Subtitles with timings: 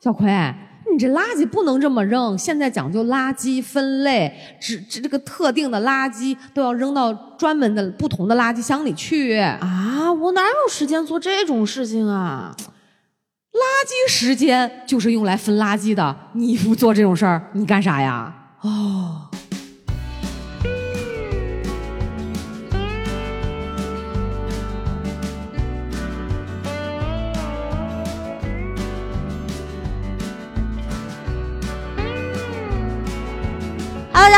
[0.00, 0.28] 小葵，
[0.92, 9.38] 你这垃圾不能这么扔，现在讲究垃圾分类，只这这个特定的垃圾都要扔到专门的不同的垃圾箱里去。
[9.38, 12.54] 啊，我哪有时间做这种事情啊？
[13.52, 18.32] 垃圾时间就是用来分垃圾的，你不做这种事儿，你干啥呀？
[18.60, 19.28] 哦，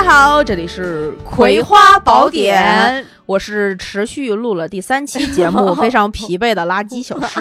[0.02, 7.38] 家好，这里是《葵花宝典》，我是持续录了第三期节目， 非常疲惫的垃圾小师。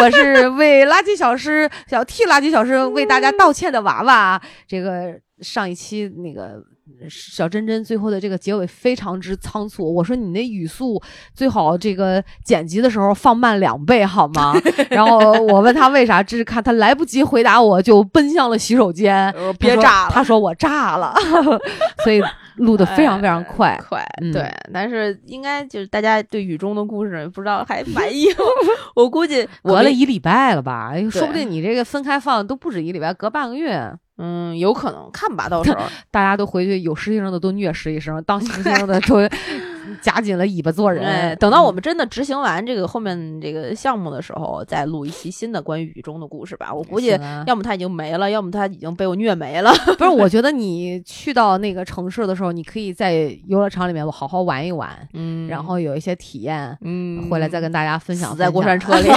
[0.00, 4.42] 我是为垃圾小师想替垃圾小师为大家道歉的娃娃。
[4.66, 6.60] 这个上一期那个
[7.08, 11.02] 小珍珍最后的这个结尾非常之仓促，我说你那语速
[11.34, 14.54] 最好这个剪辑的时候放慢两倍好吗？
[14.90, 21.14] 然后我问他为啥，这是看他来不及回答我就奔向了洗手间，呃别炸了他说我炸了，
[22.04, 22.22] 所以
[22.56, 23.80] 录的非常非常快。
[23.88, 28.36] 快，嗯对，但是应该就是大家对雨中的故事不知道还满意吗？
[28.94, 30.90] 我估计隔了一，礼拜了吧？
[30.92, 33.92] 哎说不定你这个分开放都不止一礼拜，隔半个月。
[34.18, 35.78] 嗯，有可能看吧，到时候。
[36.10, 39.16] 大家都回去有实习生的都虐实习生，当实习生的都
[40.00, 41.04] 夹紧了尾巴做人。
[41.04, 46.72] 哎，等到我们真的执行完这个后面这个项目的时候，再录一期新的关于雨中的故事吧。
[46.72, 49.72] 我估计要么他已经没了，要么他已经被我虐没了。
[49.98, 58.30] 不是，我觉得你去到那个城市的时候，你可以在游乐场里面好好玩一玩，嗯然后有一些体验，嗯回来再跟大家分享。
[58.30, 59.08] 死在过山车里。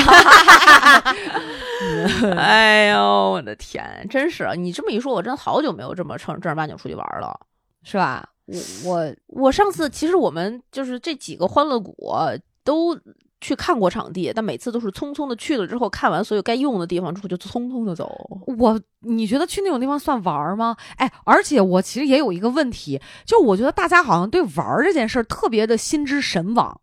[2.37, 7.39] 哎呦，我的天，真是你这么一说，我真的好久没有这么正正儿八经出去玩了。
[7.83, 8.27] 是吧？
[8.83, 11.95] 我我我上次其实我们就是这几个欢乐谷
[12.63, 12.97] 都
[13.39, 18.09] 去看过场地，但每次都是匆匆的去了之后，看完所有该用的地方之后就匆匆的走。
[18.57, 20.75] 我，你觉得去那种地方算玩儿吗？
[20.97, 26.81] 哎，而且我其实也有一个问题，就我觉得大家好像对玩儿这件事儿特别的心之神往。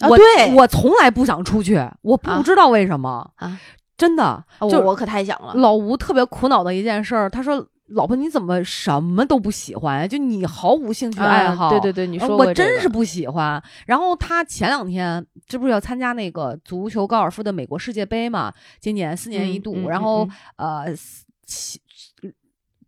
[0.00, 3.58] 我啊对我从来不想出去，我不啊知道为什么啊
[3.96, 5.54] 真的，啊就我我可太想了。
[5.54, 10.06] 老吴特别苦恼的一件事儿，他说：“老婆，你怎么什么都不喜欢？
[10.08, 11.66] 就你毫无兴趣爱好。
[11.66, 13.62] 啊对对对，你呃说这个我真是不喜欢。
[13.86, 18.52] 然后他前两天这不是要参加那个足球高尔夫的美国世界杯嘛？
[18.80, 20.96] 今年四年一度，然后嗯呃，
[21.46, 21.80] 七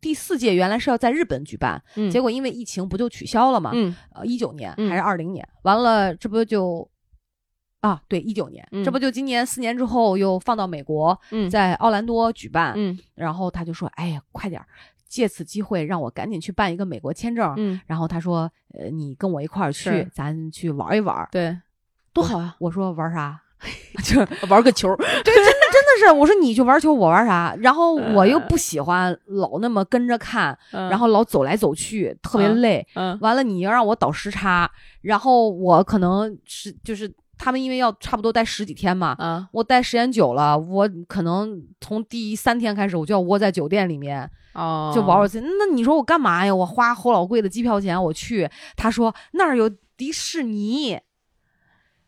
[0.00, 3.70] 第四届原来是要在日本举办，嗯结果因为疫情不就取消了嘛？
[3.72, 6.86] 嗯呃，一九年嗯还是二零年，完了这不就。
[7.80, 14.66] 啊，对，一九年，这嗯不就今年四年之后又放到美国，嗯在奥兰多举办，嗯然后他就说：“哎呀，快点儿，
[15.08, 17.54] 借此机会让我赶紧去办一个美国签证。
[17.56, 21.28] 嗯，然后他说：“呃，你跟我一块儿去，咱去玩一玩。
[21.30, 21.56] 对，
[22.12, 23.40] 多好啊！”我说：“玩啥？
[24.04, 24.18] ”就
[24.48, 24.94] 玩个球。
[24.98, 27.54] 对真的真的是，我说你去玩球，我玩啥？
[27.60, 32.86] 然后我又呃不喜欢老那么跟着看，然然后老走来走去，特别嗯累。
[32.94, 45.46] 嗯完了，你要让我倒时差，然后我可能是就是他们因为要差不多待十几天嘛，啊我待时间久了，我可能从第三天开始我就要窝在酒店里面，哦就玩我自己。
[45.58, 46.54] 那你说我干嘛呀？
[46.54, 50.98] 我花齁老贵的机票钱我去，他说那儿有迪士尼，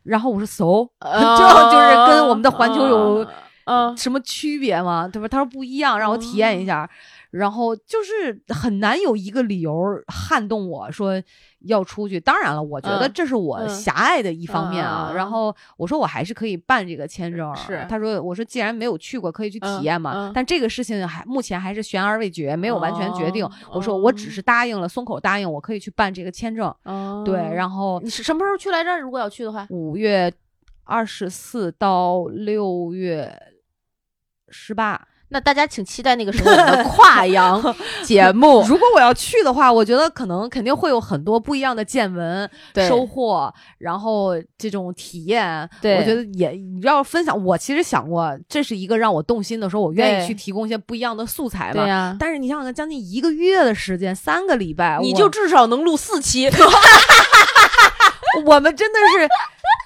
[0.03, 3.27] 然后我说 so， 这就是跟我们的环球有
[3.67, 5.07] 嗯什么区别吗？
[5.07, 5.29] 对吧？
[5.29, 6.89] 他说不一样，让我体验一下。
[7.31, 9.73] 然后就是很难有一个理由
[10.09, 11.23] 撼动我说
[11.61, 12.19] 要出去。
[12.19, 15.07] 当然了，我觉得嗯这是我嗯狭隘的一方面啊。
[15.09, 17.55] 嗯嗯嗯然后我说我还是可以办这个签证。
[17.55, 20.13] 是他说我说既然没有去过，可以去体验嘛。
[20.13, 23.45] 嗯嗯但这个事情还目前还是悬而未决，没有完全决定。
[23.45, 26.75] 哦我说我只是答应了，松口答应我可以去办这个签证。
[26.85, 28.99] 哦对，然后你是什么时候去来着？
[28.99, 30.33] 如果要去的话，五月
[30.83, 33.33] 二十四到六月
[34.49, 35.07] 十八。
[35.33, 37.63] 那大家请期待那个时候我们的跨洋
[38.05, 38.63] 节目。
[38.69, 42.51] 如果我要去的话，我觉得可能肯定会有很多不一样的见闻、
[42.89, 45.69] 收获，然后这种体验。
[45.81, 47.45] 对我觉得也要分享。
[47.45, 51.75] 我其实想过，这是一个让我动心的时候，我愿意去提供一些不一样的素材嘛。
[51.75, 56.51] 对呀，但是你想想看，将近一个月的时间，三个礼拜，你就至少能录四期。
[58.47, 59.29] 我们真的是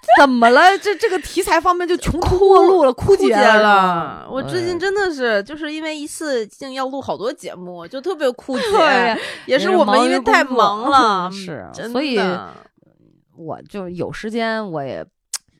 [0.21, 0.77] 怎么了？
[0.79, 4.27] 这这个题材方面就穷途末路了， 枯竭了。
[4.31, 8.65] 我最近哎真的是就是因为一次性要录好多节目，就特别枯竭。
[8.71, 12.19] 对，也是我们因为太忙了，是真所以
[13.37, 15.05] 我就有时间，我也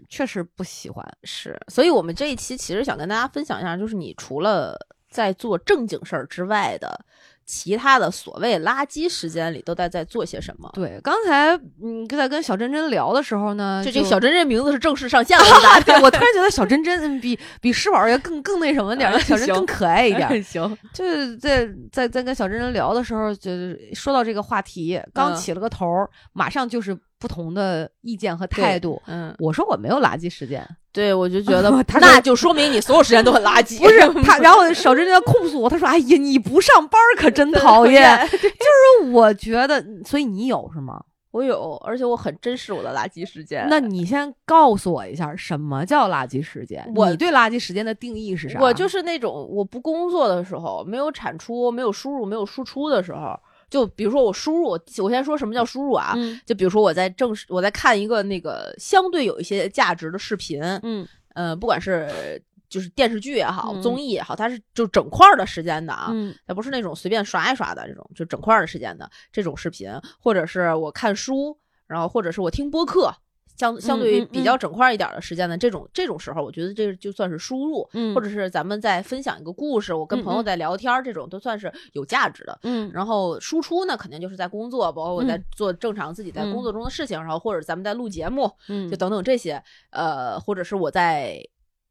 [0.09, 1.05] 确实不喜欢。
[1.25, 4.77] 是，所以我们这一期其实想跟大家分享一下，就是你除了
[5.11, 7.05] 在做正经事儿之外的
[7.47, 10.71] 其他的所谓垃圾时间里都在在做些什么。
[10.73, 15.45] 对，刚才嗯在跟小珍珍聊的时候呢，就就这个小珍珍名字是正式上线了？
[15.85, 20.41] 对我突然觉得小珍珍嗯比比施宝要更更那什么点儿，小珍行更可爱一点儿。
[20.43, 29.01] 行，就是在在在跟小珍珍聊的时候，就是说到这个话题，刚嗯起了个头儿，马上就是不同的意见和态度。
[29.07, 33.81] 嗯，我说我没有垃圾时间，对，我就觉 得他那就说明你所有时间都很垃圾。
[33.81, 41.03] 不是 他，然后小珍珍控诉我，他说：“哎呀，你不上班可真讨厌。”就是我觉得，所以你有是吗？
[41.33, 43.67] 我有，而且我很珍视我的垃圾时间。
[43.69, 46.89] 那你先告诉我一下，什么叫垃圾时间？
[46.95, 48.61] 我你对垃圾时间的定义是啥？
[48.61, 53.37] 我就是那种我不工作的时候，没有产出、没有输入、没有输出的时候，
[53.75, 56.13] 就比如说我输入，我先说什么叫输入啊？
[56.17, 61.05] 嗯就比如说我在正式我在看一个那个相对有一些价值的视频，嗯
[61.35, 69.91] 呃，不管是就是电视剧也好，嗯综艺也好，它是就整块儿的时间的啊，嗯它不是那种随便刷一刷的这种，就整块儿的时间的这种视频，
[70.21, 73.13] 或者是我看书，然后或者是我听播客。
[73.57, 82.59] 相相对于比较整块儿一点儿的时间的这种这种时候，我觉得这就算是输入，嗯或者是咱们在分享一个故事，我跟朋友在聊天儿，这种都算是有价值的。
[82.65, 91.41] 嗯然后输出呢，肯定就是在工作，包括我在嗯做正常自己在工作中的事情，然后或者咱们在录节目，嗯就等等这些，呃，或者是我在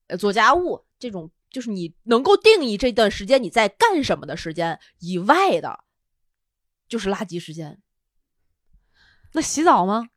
[0.08, 5.80] 呃做家务这种，就是你能够定义这段时间你在干什么的时间以外的，
[6.90, 7.80] 就是垃圾时间。
[9.34, 10.10] 那洗澡吗？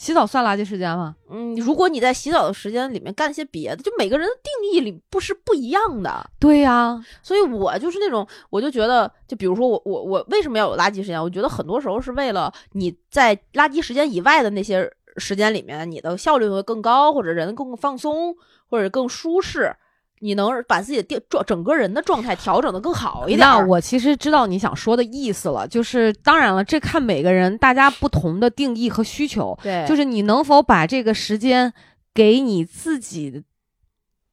[0.00, 1.14] 洗澡算垃圾时间吗？
[1.28, 6.24] 嗯，如果你在洗澡的时间里面干些别的，就每个人的定义里不是不一样的。
[6.38, 11.22] 对呀、所以我就是那种，我就觉得，就比如说我我我为什么要有垃圾时间？
[11.22, 18.34] 我觉得很多时候是为了你在垃圾时间以外的那些时间里面，你的效率会更高，或者人更放松，
[18.70, 19.76] 或者更舒适，
[20.20, 23.40] 你能把自己的电状整个人的状态调整的更好一点。
[23.40, 31.72] 那我其实知道你想说的意思了，就是当然了，这看每个人大家不同的定义和需求，对，就是你能否把这个时间
[32.14, 33.42] 给你自己，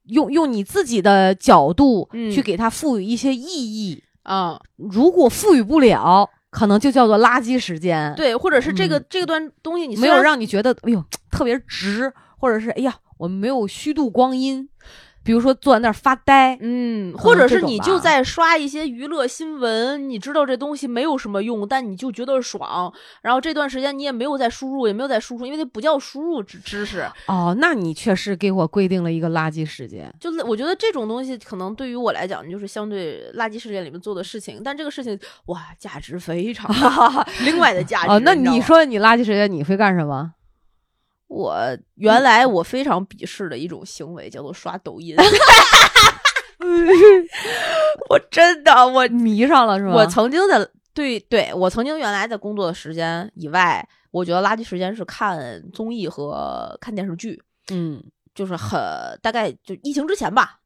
[0.05, 4.03] 用用你自己的角度嗯去给它赋予一些意义。
[4.23, 11.01] 啊、如果赋予不了，可能就叫做垃圾时间。，对，或者是这个、嗯这个段东西你没有让你觉得哎呦
[11.31, 14.67] 特别值，或者是哎呀我没有虚度光阴，
[15.27, 16.57] 比如说坐在那儿发呆。
[16.61, 22.93] 嗯，或者是你就在刷一些娱乐新闻，你知道这东西没有什么用，但你就觉得爽。
[23.21, 27.05] 然后这段时间你也没有在输入，也没有在输出，因为那不叫输入知知识。
[27.25, 30.09] 哦，那你确实给我规定了一个垃圾时间。
[30.17, 38.09] 就是我觉得这种东西可能对于我来讲，就是相对垃圾时间里面做的事情，但这个事情哇，价值非常大， 另外的价值。
[38.09, 40.31] 哦，那你说你垃圾时间你会干什么？
[41.27, 45.15] 我原来我非常鄙视的一种行为叫做刷抖音。
[48.09, 49.93] 我真的我迷上了是吗？
[49.95, 58.03] 我曾经的对对，我曾经原来在工作的时间以外，我觉得垃圾时间是看综艺和看电视剧，嗯
[58.33, 58.79] 就是很
[59.21, 60.59] 大概就疫情之前吧。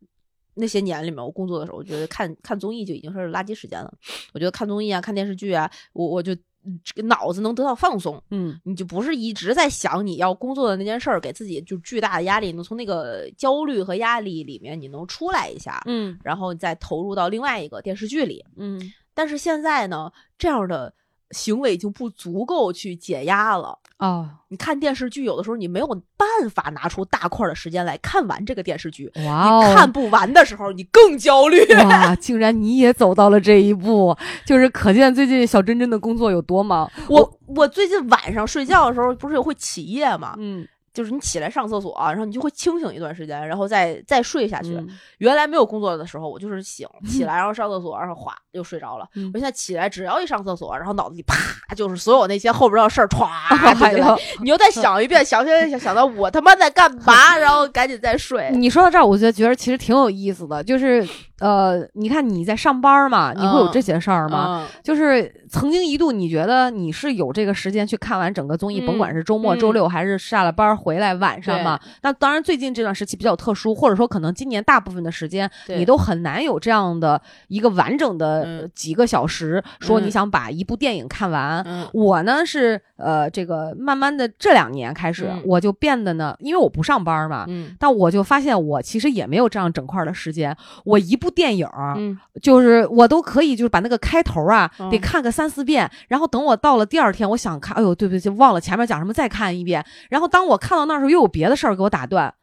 [0.56, 3.92] 那些年里面，我工作的时候，我觉得看看综艺就已经是垃圾时间了。
[4.34, 6.40] 我觉得看综艺啊、看电视剧啊，我我就嗯
[6.84, 8.60] 这个脑子能得到放松，嗯。
[8.64, 16.18] 你就不是一直在想你要工作的那件事儿，给自己就巨大的压力，能从那个焦虑和压力里面你能出来一下，嗯。
[16.24, 18.46] 然后再投入到另外一个电视剧里。
[18.58, 18.80] 嗯。
[19.14, 20.94] 但是现在呢，这样的
[21.32, 23.78] 行为已经不足够去解压了。
[23.98, 25.88] 哦你看电视剧，有的时候你没有
[26.18, 31.62] 办法拿出大块的时间来看完这个电视剧，哇哦，看不完的时候你更焦虑。
[31.86, 34.14] 哇， 竟然你也走到了这一步，
[34.46, 36.92] 就是可见最近小珍珍的工作有多忙。
[37.08, 40.36] 我我最近晚上睡觉的时候不是会起夜吗？
[40.38, 44.76] 嗯就是你起来上厕所、然后你就会清醒一段时间，然后再再睡下去。
[44.76, 44.88] 嗯
[45.20, 49.08] 原来没有工作的时候，我就是醒 起来，然后上厕所，然后哗又睡着了。
[49.16, 51.36] 嗯我现在起来，只要一上厕所，然后脑子里啪
[51.76, 53.28] 就是所有那些后边的事儿歘
[54.42, 58.50] 你又再想一遍，想想想想到我他妈在干嘛，然后赶紧再睡。
[58.54, 61.08] 你说到这儿，我就觉得其实挺有意思的，就是
[61.40, 64.68] 呃，你看你在上班嘛，你会有这些事儿吗？
[64.68, 71.80] 嗯就是曾经一度，你觉得你是有这个时间去看完整个综艺，嗯甭管是周末、嗯周六还是下了班回来晚上嘛。
[72.02, 81.62] 那当然，最近这段时期比较特殊，或者说可能今年大部分的时间，你都很难有这样的一个完整的几个小时，说嗯你想把一部电影看完。
[81.68, 90.56] 嗯我呢是呃，这个慢慢的这两年开始，嗯我就变得呢，因为我不上班嘛，嗯但我就发现我其实也没有这样整块的时间。
[90.86, 99.84] 我一部电影，嗯就是我都可以，就是把那个开头啊，嗯得看个三四遍，然后等我到了第二天，我想看，哎呦，对不起，忘了前面讲什么，再看一遍。
[100.10, 102.34] 然后当我看到那儿时候，又有别的事儿给我打断，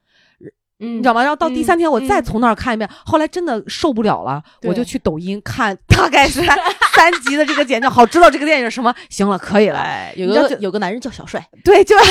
[0.81, 1.23] 嗯，你知道吗？
[1.23, 2.89] 然后到第三天，我再嗯从那儿看一遍。
[3.05, 6.45] 后来真的受不了了，我就去抖音看大概三
[6.95, 8.95] 三集的这个简介，好知道这个电影什么。
[9.11, 9.79] 行了，可以了。
[9.79, 11.97] 哎，有个有个男人叫小帅，对，就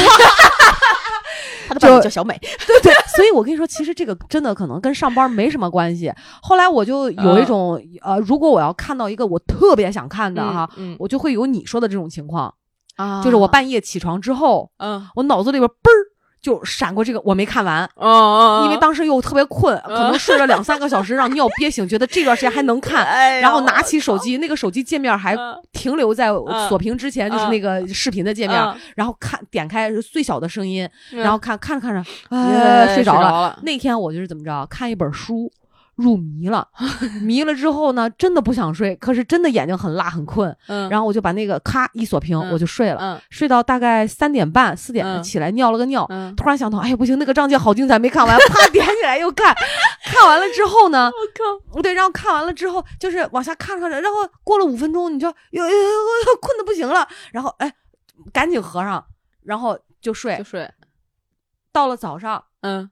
[1.67, 2.37] 他的伴侣叫小美。
[2.65, 6.11] 对对，所以我跟你说，其实这个真的可能跟上班没什么关系。
[6.41, 12.53] 后来我就有一种、呃，如果我要看到一个我特别想看的哈，嗯我就会有你说的这种情况，
[12.97, 13.23] 啊。
[13.23, 15.07] 就是我半夜起床之后，嗯。
[15.15, 15.99] 我脑子里边嘣儿
[16.39, 17.89] 就闪过这个，我没看完。
[17.95, 25.55] 哦因为当时又特别困，可能睡了两三个小时，让尿憋醒，觉得这段时间还能看，哎然后拿起手机，那个手机界面还嗯。
[25.73, 26.69] 停留在嗯。
[26.69, 28.75] 锁屏之前，就是那个视频的界面，嗯。
[28.95, 31.19] 然后看点开最小的声音，嗯。
[31.19, 33.19] 然后看看着看着，哎哎，睡着。
[33.19, 33.59] 了。
[33.63, 35.51] 那天我就是怎么着，看一本书。
[35.97, 36.67] 入迷了，
[37.21, 49.55] 迷了之后呢，真的不想睡，可是真的眼睛很辣很困，嗯然后我就把那个咔一锁屏，嗯我就睡了，嗯睡到大概三点半四点嗯起来尿了个尿，嗯，突然想到，哎呀不行，那个章节好精彩，没看完，啪点起来又看，
[50.05, 51.09] 看完了之后呢，
[51.73, 57.73] 我靠，对，然后看完了之后就是往下看看着，然后过了五分钟，你就又又又又困的不行了，然后哎，
[58.31, 59.03] 赶紧合上，
[59.43, 60.69] 然后就睡就，睡，
[61.71, 62.89] 到了早上嗯，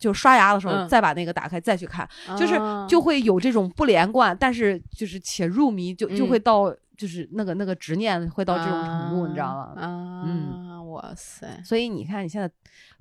[0.00, 0.88] 就刷牙的时候、嗯。
[0.88, 6.28] 再把那个打开再去看，就是啊就会有这种不连贯，但是就是且入迷，就就嗯。
[6.28, 9.72] 会到就是那个那个执念会到这种程度，你知道吗？
[9.76, 12.50] 啊，嗯，哇塞，所以你看你现在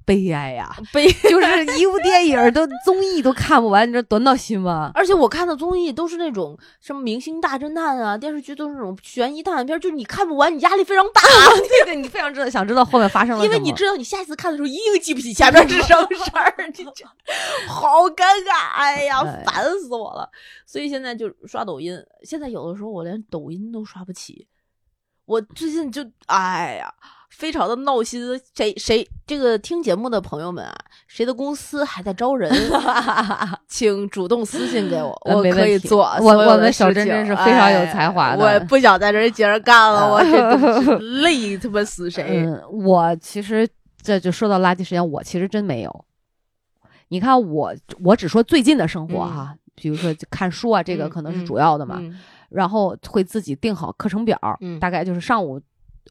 [0.10, 1.08] 悲哀呀，悲。
[1.30, 4.90] 就是一部电影都综艺都看不完，你知道多闹心吗？
[4.96, 11.22] 而且我看的综艺都是那种什么《明星大侦探》啊，电视剧都是那种悬疑探案片，就是你看不完，你压力非常大，
[11.86, 17.06] 对对，你非常知道想知道后面发生了什么，因为你知道你下一次看的时候一定记不起前面是什么事儿，你这
[17.68, 20.28] 好尴尬，哎呀 哎，烦死我了。
[20.66, 24.48] 所以现在就刷抖音，现在有的时候我连抖音都刷不起，
[25.26, 26.92] 我最近就哎呀。
[27.30, 28.22] 非常的闹心，
[28.56, 30.76] 谁谁这个听节目的朋友们啊，
[31.08, 32.52] 谁的公司还在招人，
[33.68, 42.44] 请主动私信给我，我可以做我我们小珍珍是非常有哎才华的我不想在这儿接着干了， 我真的是呃累他妈死谁？
[42.46, 43.68] 嗯，我其实
[44.02, 46.06] 这就说到垃圾时间，我其实真没有。
[47.10, 51.98] 你看我，我只说最近的生活哈，比如说看书啊，这个嗯可能是嗯主要的嘛。
[52.00, 52.20] 嗯
[52.50, 55.62] 然后会自己定好课程表，嗯大概就是上午。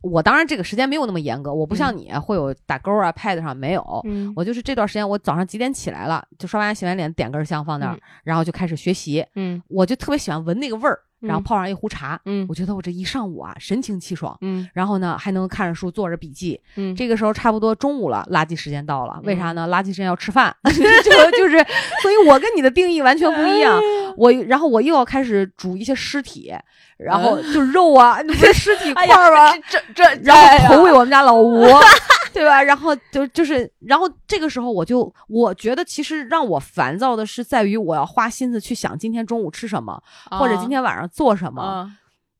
[0.03, 3.83] 我当然这个时间没有那么严格，我不像你、会有打勾啊，pad 上没有。
[4.05, 9.25] 嗯我就是这段时间，我早上几点起来了，就刷完牙洗完脸，点根香放那儿，嗯然后就开始学习。
[9.35, 14.37] 嗯我就特别喜欢闻那个味儿，然后嗯泡上一壶茶，嗯我觉得我这一上午啊神清气爽。
[14.41, 16.61] 嗯然后呢，还能看着书，做着笔记。
[16.77, 19.21] 嗯这个时候差不多中午了，垃圾时间到了。
[19.25, 19.67] 为啥呢？
[19.69, 21.59] 垃圾时间要吃饭， 就就是，
[22.03, 23.81] 所以我跟你的定义完全不一样。
[24.17, 26.53] 我然后我又要开始煮一些尸体，
[26.97, 29.53] 然后就肉啊，那不是尸体 块儿吗？
[29.69, 31.65] 这这，然后投喂我们家老吴，
[32.33, 32.63] 对吧？
[32.63, 41.63] 然后就就是，然后这个时候我就我觉得其实让我烦躁的是在于我要花心思去想今天中午吃什么，或者今天晚上做什么。
[41.63, 41.91] 啊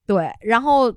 [0.07, 0.95] 对，然后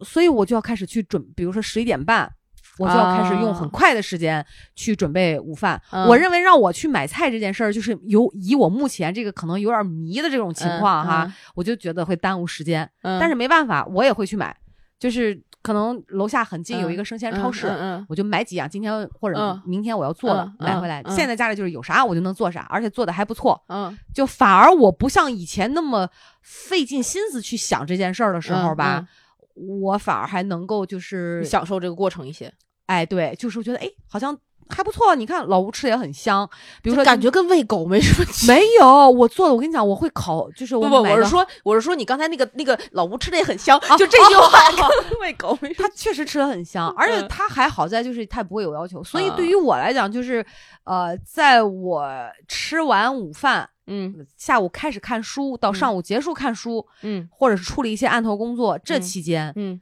[0.00, 2.32] 所以我就要开始去准，比如说十一点半。
[2.78, 5.80] 我就要开始用很快的时间去准备午饭。
[5.90, 6.06] 嗯。
[6.08, 11.32] 我认为让我去买菜这件事儿，就是有以我目前这个可能有点迷的这种情况哈，嗯。
[11.54, 12.88] 我就觉得会耽误时间。
[13.02, 13.20] 嗯。
[13.20, 14.56] 但是没办法，我也会去买，
[14.98, 17.68] 就是可能楼下很近有一个生鲜超市，
[18.08, 19.62] 我就买几样，今天或者嗯。
[19.66, 21.02] 明天我要做的、嗯买回来。
[21.04, 21.14] 嗯。
[21.14, 23.96] 现在家里就是有啥我就能做啥，而且做的还不错，嗯。
[24.14, 26.08] 就反而我不像以前那么
[26.40, 29.06] 费尽心思去想这件事儿的时候吧，
[29.54, 32.52] 我反而还能够就是嗯，享受这个过程一些，
[32.86, 34.36] 哎，对，就是觉得哎，好像
[34.68, 35.14] 还不错。
[35.14, 36.48] 你看老吴吃的也很香，
[36.82, 38.54] 比如说感觉跟喂狗没什么区别。
[38.54, 44.70] 没有我做的，我跟你讲，我会烤，就是我不不，我是说，我是说，你刚才那个那个老吴吃的也很香，啊就这句话
[45.10, 47.28] 跟喂狗他确实吃的很香，而且嗯。
[47.28, 50.44] 他还好在就是他也不会有要求，所以啊对于我来讲，就是
[50.84, 52.08] 呃，在我
[52.48, 54.26] 吃完午饭，嗯。
[54.36, 55.74] 下午开始看书到嗯。
[55.74, 57.28] 上午结束看书，嗯。
[57.30, 59.00] 或者是处理一些案头工作，这嗯。
[59.00, 59.80] 期间、嗯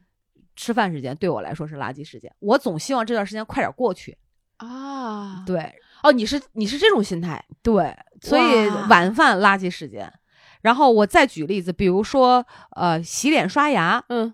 [0.61, 4.15] 吃饭时间对我来说是垃圾时间，我总希望这段时间快点过去。
[4.57, 10.13] 啊，对哦，你是你是这种心态，对，所以晚饭垃圾时间。
[10.61, 14.31] 然后我再举例子，比如说呃，洗脸刷牙，嗯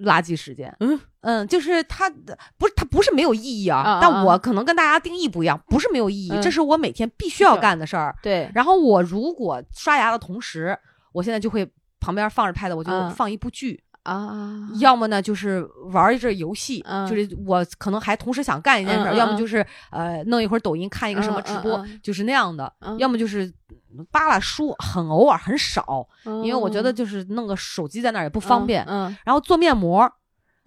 [0.00, 0.76] 垃圾时间。
[0.80, 8.14] 嗯嗯，就是它的不是它不是没有意义啊，但我可能跟大家定义不一样，不是没有意义，嗯这是我每天必须要干的事儿。
[8.22, 10.78] 对，然后我如果刷牙的同时，
[11.12, 11.66] 我现在就会
[12.00, 17.06] 旁边放着 pad，我就嗯放一部剧，啊，要么呢就是玩一阵游戏，嗯。
[17.08, 22.98] 就是我可能还同时想干一件事，要么就是呃弄一会儿抖音看一个什么嗯直播，就是那样的，嗯。
[22.98, 23.52] 要么就是
[24.10, 26.06] 扒拉书，很偶尔很少，
[26.44, 26.94] 因为我觉得嗯。
[26.94, 28.84] 就是弄个手机在那儿也不不方便。
[28.88, 29.14] 嗯。
[29.24, 30.10] 然后做面膜，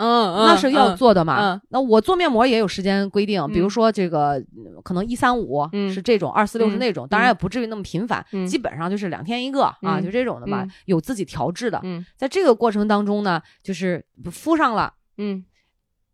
[0.03, 1.53] 嗯那是要做的嘛。
[1.53, 5.91] 嗯那我做面膜也有时间规定，比如嗯说这个嗯可能一三五嗯。
[5.93, 8.45] 是这种，二四六是嗯那种，当然也不至于那么频繁，嗯。
[8.45, 11.79] 基本上就是两天一个啊，嗯就这种的嘛嗯，有自己调制的。
[11.83, 12.05] 嗯。
[12.17, 15.45] 在这个过程当中呢，就是敷上了，嗯。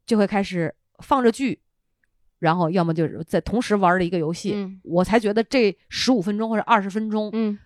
[0.06, 1.62] 就会开始放着剧，
[2.40, 4.54] 然后要么就是在同时玩的一个游戏。
[4.56, 4.80] 嗯。
[4.84, 7.58] 我才觉得这十五分钟或者二十分钟嗯。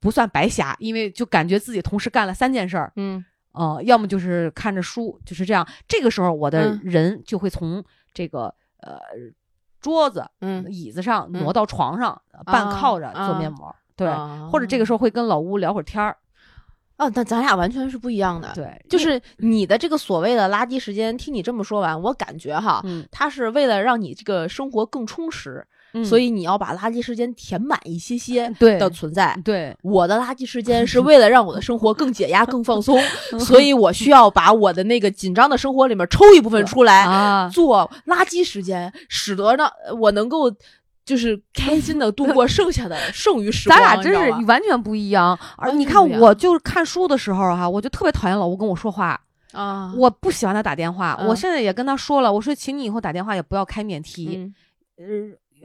[0.00, 2.92] 不算白瞎，因为就感觉自己同时干了三件事儿。
[2.96, 3.24] 嗯
[3.56, 5.66] 呃，要么就是看着书，就是这样。
[5.88, 7.82] 这个时候，我的嗯人就会从
[8.12, 8.98] 这个呃
[9.80, 13.74] 桌子、嗯，椅子上嗯挪到床上，呃半靠着做面膜。
[13.96, 16.16] 对，啊或者这个时候会跟老吴聊会儿天儿。
[16.98, 29.34] 哦，那咱俩完全是不一样的。，对，就是你的这个所谓的垃圾时间，听你这么说完，我感觉哈，嗯，它是为了让你这个生活更充实，嗯所以你要把垃圾时间填满一些些 对的存在。
[29.44, 32.98] 对我的垃圾时间是为了让我的生活更解压、更放松，
[33.40, 39.68] 所以我需要把我的那个紧张的生活里面抽一部分 出来，啊，做垃圾时间，使得呢
[40.00, 40.50] 我能够
[41.04, 43.78] 就是开心的度过剩下的剩余时光。
[43.78, 45.38] 咱俩真是完全不一样。
[45.56, 49.18] 而你看，我就是看书的时候哈，我就特别讨厌老吴跟我说话，
[49.52, 51.16] 啊，我不喜欢他打电话。
[51.20, 54.54] 嗯我现在也跟他说了，我说请你以后打电话也不要开免提，嗯
[54.98, 55.04] 呃，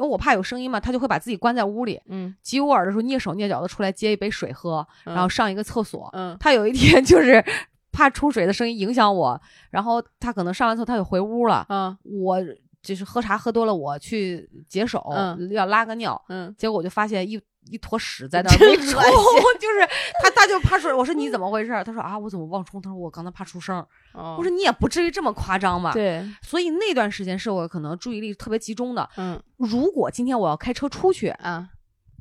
[0.02, 2.02] 因为我怕有声音嘛，他就会把自己关在屋里。
[2.08, 6.10] 嗯，极偶尔的时候蹑手蹑脚的出来接一杯水喝，嗯然后上一个厕所。
[6.14, 7.44] 嗯他有一天 就是
[7.92, 9.40] 怕出水的声音影响我，
[9.70, 11.66] 然后他可能上完厕他就回屋了。
[11.70, 12.38] 嗯我
[12.82, 19.02] 就是喝茶喝多了，我去解手、嗯要拉个尿，嗯结果我就发现一一坨屎在那儿没冲，
[19.60, 19.88] 就是
[20.24, 20.96] 他他就怕说。
[20.98, 21.72] 我说你怎么回事？
[21.86, 22.82] 他说啊我怎么忘冲？
[22.82, 23.80] 他说我刚才怕出声。
[24.14, 25.94] 哦我说你也不至于这么夸张吧？
[25.94, 29.08] 对，所以那段时间是我可能注意力特别集中的。
[29.18, 31.70] 嗯如果今天我要开车出去，啊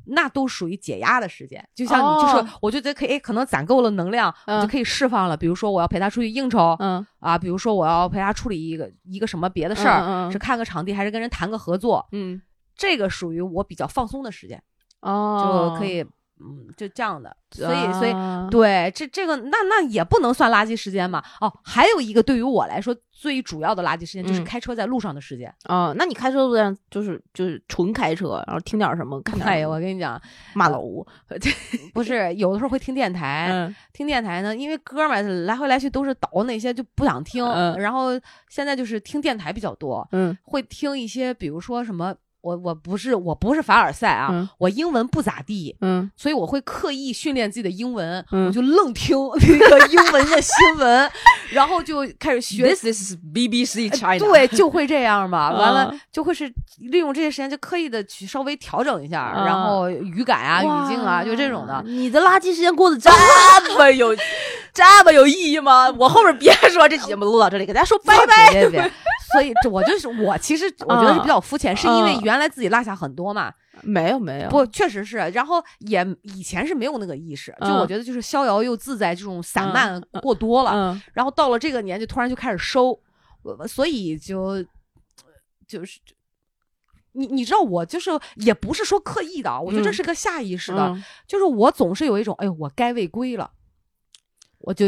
[0.05, 1.63] 那都属于解压的时间。
[1.75, 5.37] 就像你就是，哦我觉得可以，哎，可能攒够了能量，我就嗯可以释放了。
[5.37, 12.41] 比如说我要陪他出去应酬嗯啊，比如说我要陪他处理一个一个什么别的事儿，嗯嗯是看个场地还是跟人谈个合作，嗯
[12.75, 14.61] 这个属于我比较放松的时间，
[15.01, 16.01] 哦就可以，
[16.39, 17.35] 嗯，就这样的。
[17.51, 18.11] 所以，所以。
[18.11, 21.23] 啊对，这这个那那也不能算垃圾时间嘛。
[21.39, 25.53] 哦，还有一个对于我来说最主要的垃圾时间就是嗯开车在路上的时间。
[25.69, 30.21] 哦，那你开车路上就是就是纯开车，然后听点什么，哎我跟你讲，
[30.53, 31.05] 骂老吴，
[31.93, 37.45] 不是有的时候会听电台，嗯听电台呢，因为歌嘛来回来去都是倒那些，就不想听。
[37.45, 38.09] 嗯然后
[38.49, 45.75] 现在就是听电台比较多，嗯会听一些，比如说什么，我我不是我不是凡尔赛啊，嗯我英文不咋地。
[45.81, 49.17] 嗯所以我会刻意训练自己的英文，嗯我就愣听
[49.59, 51.09] 那个英文的新闻，
[51.51, 52.63] 然后就开始学。
[52.67, 55.51] ，This is BBC China，对，就会这样嘛。
[55.57, 61.81] 完了嗯就会是利用这些时间，就刻意的去稍微调整一下，嗯然后语感啊、语境啊，就这种的。
[61.85, 63.09] 你的垃圾时间过得这
[63.77, 64.15] 么有
[64.73, 65.89] 这么有意义吗？
[65.97, 68.51] 我后面别说，这期节目录到这里，给大家说拜拜。
[68.51, 68.91] 别 别别，
[69.33, 73.53] 所以这我就是我，其实我觉得是比较肤浅，是因为嗯原来自己落下很多嘛。
[73.83, 82.99] 没有没有，不，确实是，然后也以前是没有那个意识，就嗯我觉得就是逍遥又自在，这种散嗯漫过多了，嗯然后到了这个年纪，突然就开始收，
[83.67, 84.63] 所以就
[85.67, 85.99] 就是。
[87.13, 93.51] 你你知道我就是也不是说刻意的啊，我觉得这嗯是个下意识的，嗯就是我总是有一种哎呦我该未归了，
[94.59, 94.85] 我就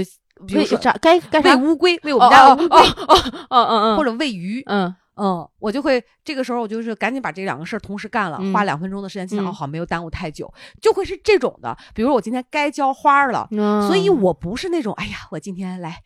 [0.48, 1.56] 比如说该该啥？
[1.56, 3.18] 喂乌龟，喂我哦们家的乌龟，哦哦
[3.50, 11.78] 哦哦哦，或者喂鱼，嗯嗯，我就会这个时候我就是赶紧把这两个事儿同时干了，嗯花两分钟的时间，尽量嗯好没有耽误太久，就会是这种的。
[11.94, 15.98] 比如我今天该浇花了，嗯，所以我不是那种哎呀，我今天来。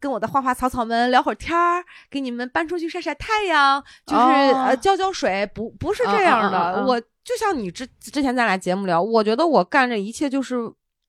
[0.00, 6.56] 跟我的花花草草们聊会儿天儿，给你们搬出去晒晒太阳，就是、哦呃浇浇水，不不是这样的。
[6.56, 10.54] 嗯嗯嗯嗯我就像你之之前咱俩节目聊，我觉得我干这一切就是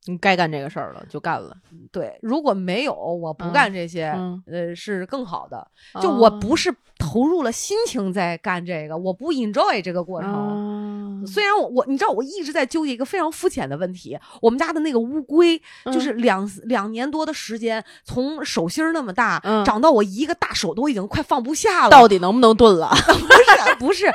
[0.06, 1.56] 你该干这个事儿了就干了，
[1.92, 5.68] 对，如果没有我不嗯干这些，嗯呃是更好的。
[6.02, 10.32] 就我不是投入了心情在干这个，我不 enjoy 这个过程。
[10.32, 21.90] 啊虽然我我你知道我一直在纠结一个非常肤浅的问题，我们家的那个乌龟嗯就是两、两年多的时间，从手心那么大、嗯长到我一个大手都已经快放不下了。
[21.90, 22.90] 到底能不能炖了？
[22.98, 24.06] 不是不是，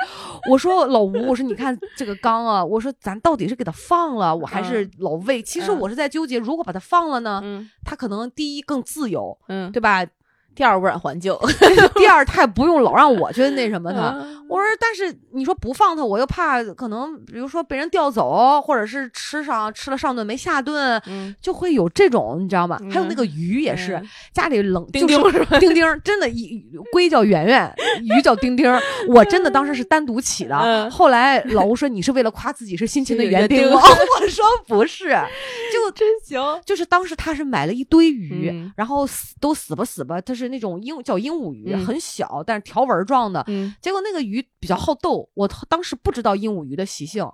[0.50, 5.42] 我说老吴，我说你看这个缸啊， 我说咱到底是给它放了，我还是老喂？
[5.42, 10.06] 其实嗯我是在纠结，如果把它放了呢，嗯它可能第一更自由，嗯，对吧？
[10.54, 11.34] 第二污染环境，
[11.96, 14.10] 第二，他也不用老让我去那什么 它。
[14.20, 22.78] 嗯我说但是你说不放他，我又怕可能比如说被人调走，或者是吃上吃了上顿没下顿，嗯，就会有这种你知道吗？
[22.92, 25.58] 还有那嗯个鱼也是，嗯家里冷丁就是丁是吧？
[25.58, 26.62] 丁丁真的，一
[26.92, 28.70] 龟叫圆圆， 鱼叫丁丁。
[29.08, 33.80] 我真的当时是单独起的，嗯后来老吴说你是为了夸自己是辛勤的园丁吗？
[33.80, 35.08] 我说不是，
[35.72, 36.38] 就真行。
[36.66, 43.44] 就是当时他是买了一堆鱼，嗯然后死都死吧死吧，他是那种鹦叫鹦鹉鱼，嗯很小，但是条纹状的。
[43.48, 47.28] 嗯结果那个鱼比较好斗，我当时不知道鹦鹉鱼的习性，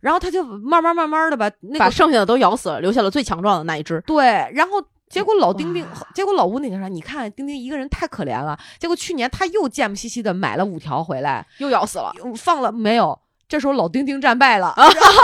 [0.00, 4.00] 然后他就慢慢慢慢的把那个把剩下的都咬死了，留下了最强壮的那一只。
[4.06, 8.58] 对，然后结果老丁丁，结果老吴那天说，你看丁丁一个人太可怜了。
[8.78, 12.12] 结果去年他又贱不兮兮的买了五条回来，又咬死了。
[12.36, 13.18] 放了没有？
[13.48, 15.22] 这时候老丁丁战败了，然后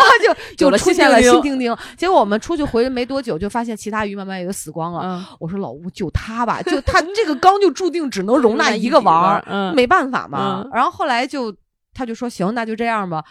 [0.57, 1.77] 就 就出现了新丁丁。
[1.97, 5.01] 结果我们出去回没多久，就发现其他鱼慢慢也都死光了。
[5.05, 10.63] 嗯，我说老吴救他吧，就他这个缸就注定只能容纳一个王儿，嗯，没办法嘛。
[10.65, 11.55] 嗯然后后来就
[11.93, 13.23] 他就说行，那就这样吧。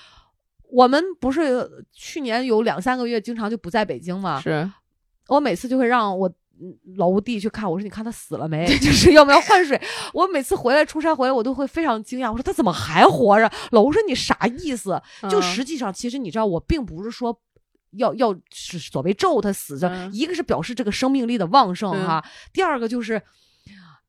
[0.71, 4.69] 我们不是去年有两三个月经常就不在北京嘛，是
[5.27, 8.65] 我每次就会让我嗯老吴弟去看，我说你看他死了没？
[8.79, 9.79] 就是要不要换水？
[10.13, 13.51] 我每次回来出差回来，我都会非常惊讶，我说他怎么还活着？
[13.71, 15.01] 老吴说你啥意思？
[15.29, 17.39] 就嗯实际上，其实你知道，我并不是说。
[17.97, 23.21] 要要是所谓咒他死着，嗯一个是表示这个生命力的旺盛嗯哈，第二个就是，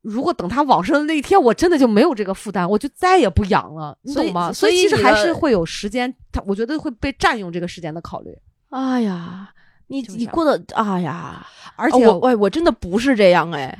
[0.01, 4.47] 如果等他往生的那一天，我真的就没有这个负担，我就再也不养了，你懂吗？
[4.51, 8.35] 所所以其实还是会有时间，他我觉得会被占用这个时间的考虑，
[8.69, 9.53] 哎呀，
[9.87, 11.45] 你你过得哎呀，
[11.75, 13.77] 而且哦我哎我真的不是这样哎，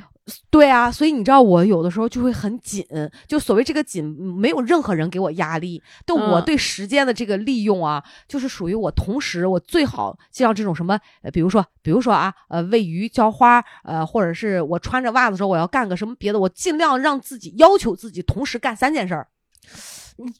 [0.50, 2.84] 对啊，所以你知道我有的时候就会很紧，
[3.28, 6.44] 就所谓这个紧，没有任何人给我压力，但我嗯。
[6.44, 19.28] 对时间的这个利用啊，就是属于我同时我最好像这种什么，呃比如说比如说啊，呃喂鱼浇花，呃或者是我穿着袜子的时候我要干个什么别的，我尽量让自己要求自己同时干三件事儿，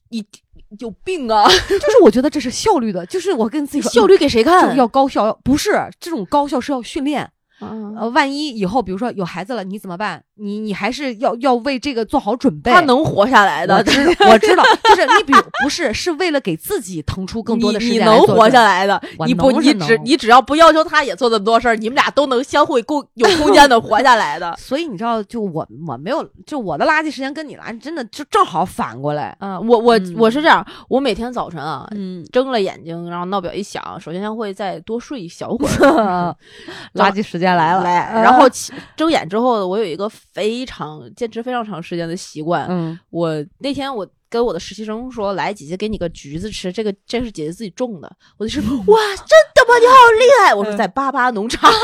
[0.08, 0.24] 你
[0.68, 1.46] 你有病啊！
[1.68, 4.74] 就是我觉得这是效率的，就是我跟自己说效率给谁看？
[4.76, 7.30] 要高效，不是这种高效是要训练。
[7.60, 10.22] 嗯呃，万一以后比如说有孩子了，你怎么办？
[10.38, 12.70] 你你还是要要为这个做好准备。
[12.70, 24.54] 他能活下来的，我知我知道， 就是你比如不是是为了给自己腾出更多的时你间你能活下来的，你不你只你只要不要求他也做这么多事儿，你们俩都能相互共有 空间的活下来的。
[24.58, 29.34] 所以你知道，就我我没有，就我的垃圾时间跟你垃圾真的就正好反过来。
[29.40, 36.36] 嗯，我我嗯我是这样，我每天早晨啊，嗯，睁了眼睛，然后闹表一响，首先先会再多睡一小会儿，
[36.94, 42.66] 垃圾时间来了，来，然后起睁眼之后，我有一个非常坚持非常长时间的习惯。
[42.68, 48.10] 嗯我那天我跟我的实习生说，来，姐姐给你个橘子吃，这个这是姐姐自己种的。
[48.38, 49.78] 我就说， 哇，真的吗？
[49.78, 50.54] 你好厉害！
[50.54, 51.70] 我说在巴巴农场。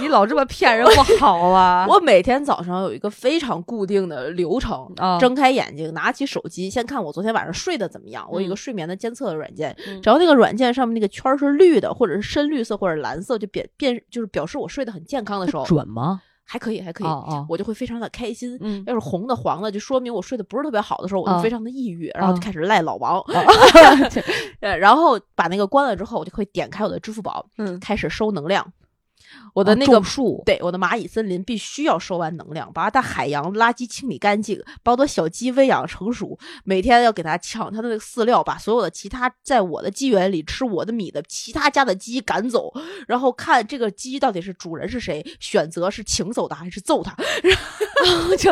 [0.00, 1.86] 你老这么骗人不好啊！
[1.90, 8.26] 我每天早上有一个非常固定的流程，啊睁开眼睛，拿起手机，先看我昨天晚上睡得怎么样。
[8.30, 16.22] 我有一个嗯睡眠的监测的软件，嗯只要那个软件上面那个圈儿是绿的，或者是深绿色或者蓝色，就变变就是表示我睡得很健康的时候，准吗？
[16.44, 18.58] 还可以，还可以，哦哦，我就会非常的开心。
[18.60, 23.22] 嗯，要是红的、黄的，就说明我睡得不是特别好的时候，我就啊非常的抑郁，然后就啊开始赖老王。
[24.60, 28.66] 然后把那个关了之后，我就会点开我的支付宝，嗯，开始收能量。
[29.54, 42.72] 我我的那个种树，对，我的蚂蚁森林必须要收完能量，把它的海洋垃圾清理干净，把我的小鸡喂养成熟，每天要给它抢它的那个饲料，把所有的其他在我的鸡园里吃我的米的其他家的鸡赶走，
[43.06, 47.14] 然后看这个鸡到底是主人是谁，选择是请走它还是揍它。
[47.42, 47.56] 然
[48.26, 48.50] 后 就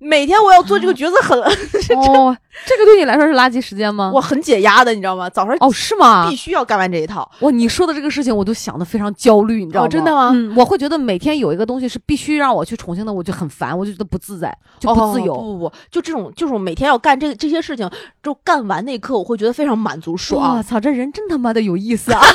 [0.00, 1.38] 每天我要做这个角色很，
[1.96, 4.10] 哦，这个对你来说是垃圾时间吗？
[4.14, 5.28] 我很解压的，你知道吗？
[5.30, 6.36] 早上哦，是吗必？
[6.36, 7.28] 须要干完这一套。
[7.40, 9.86] 哇，你说的这个事情，我都想的非常焦虑，你知道吗？
[9.86, 15.34] 哦真的吗嗯，我会觉得每天有一个东西是必须让我去重庆的，我就很烦，我就觉得不自在，就不自由。
[15.34, 17.88] 哦、不不不，就这种，就是我每天要干这这些事情，
[18.22, 20.62] 就干完那一刻，我会觉得非常满足我爽。
[20.62, 22.20] 操，这人真他妈的有意思啊！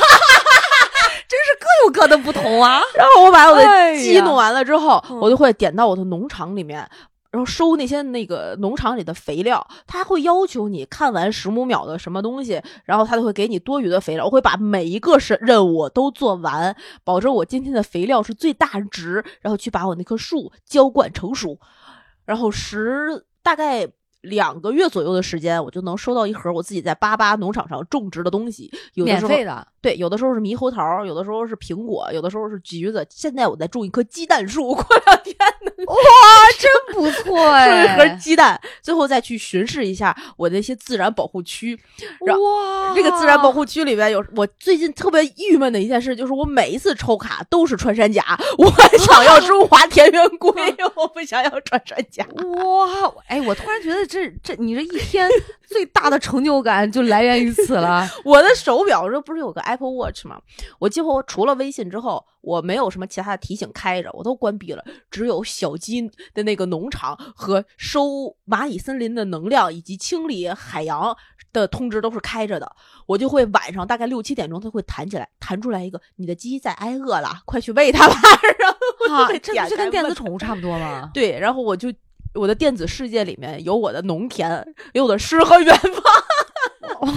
[1.32, 2.78] 真是各有各的不同啊！
[2.94, 6.86] 然后我把我的鸡弄完了之后，嗯我就会点到我的农场里面。
[7.32, 14.24] 然后收那些那个农场里的肥料，他会要求你看完十五秒的什么东西，然后他就会给你多余的肥料。
[14.26, 21.58] 我会把每一个是任务都做完，保证我今天的肥料是最大值，然后去把我那棵树浇灌成熟。
[22.26, 23.88] 然后十大概
[24.22, 33.06] 两个月左右的时间，我就能收到一盒我自己在巴巴农场上种植的东西，有的时候免费的，对，有的时候是猕猴桃，有的时候是苹果，有的时候是橘子。
[33.10, 35.36] 现在我在种一棵鸡蛋树，过两天
[35.86, 35.94] 哇，
[36.60, 37.96] 真不错 种一哎！
[37.96, 41.78] 盒鸡蛋，最后再去巡视一下我的一些自然保护区。
[42.24, 48.24] 然哇，这个自然保护区里面有我最近特别郁闷的一件事，就是我每一次抽卡都是穿山甲，
[48.58, 50.52] 我想要中华田园龟，
[50.94, 52.24] 我不想要穿山甲。
[52.36, 55.26] 哇，哎，我突然觉得这这你这一天
[55.66, 58.06] 最大的成就感就来源于此了。
[58.26, 60.38] 我的手表这不是有个 Apple Watch 吗？
[60.78, 64.84] 我几乎除了微信之后，我没有什么其他的提醒开着，我都关闭了。
[65.10, 71.16] 只有小鸡的那个农场和收蚂蚁森林的能量以及清理海洋
[71.50, 72.70] 的通知都是开着的。
[73.06, 78.14] 我就会晚上大概六七点钟，它会弹起来，弹出来一个你的鸡在挨饿了，快去喂它吧。
[78.58, 81.10] 然后我就啊，这不就跟电子宠物差不多吗？
[81.14, 81.90] 对，然后我就
[82.34, 86.02] 我的电子世界里面有我的农田，有我的诗和远方。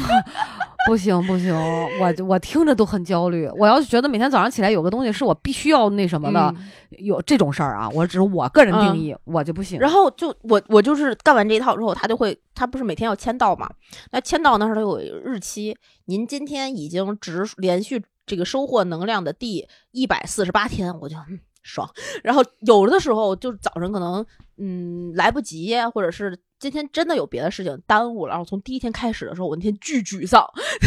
[0.87, 1.53] 不行不行，
[1.99, 3.49] 我我听着都很焦虑。
[3.57, 6.67] 我要是觉得每天早上起来有个东西是我必须要那什么的，嗯
[6.99, 9.79] 有这种事儿啊，我只是我个人定嗯义，我就不行。
[9.79, 13.69] 然后就我我就是干完这一套之后，他就会他不是每天要签到嘛？
[14.11, 15.75] 那签到那儿它有日期，
[16.05, 21.15] 您今天已经直连续这个收获能量的第一百四十八天，我就。
[21.29, 21.89] 嗯爽，
[22.23, 24.23] 然后有的时候就是早晨可能
[24.57, 30.43] 嗯来不及，或者是今天真的有别的事情耽误了，然后从第一天开始的时候，我那天巨沮丧，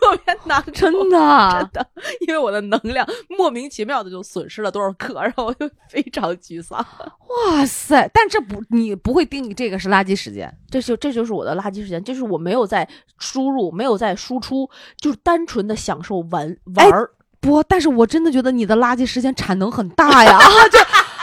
[0.00, 1.88] 特别难真的真的，的，
[2.26, 6.78] 因为我的能量莫名其妙的就损失了多少克，然后我就 非常沮丧。
[6.78, 8.08] 哇塞！
[8.14, 12.88] 但这不你不会定义这个是垃圾时间，这就这就是我的垃圾时间，就是我没有在
[13.18, 17.10] 输入，没有在输出，就是单纯的享受玩玩儿。
[17.40, 17.62] 不？
[17.64, 20.38] 但是我真的觉得你的垃圾时间产能很大呀！
[20.72, 20.78] 就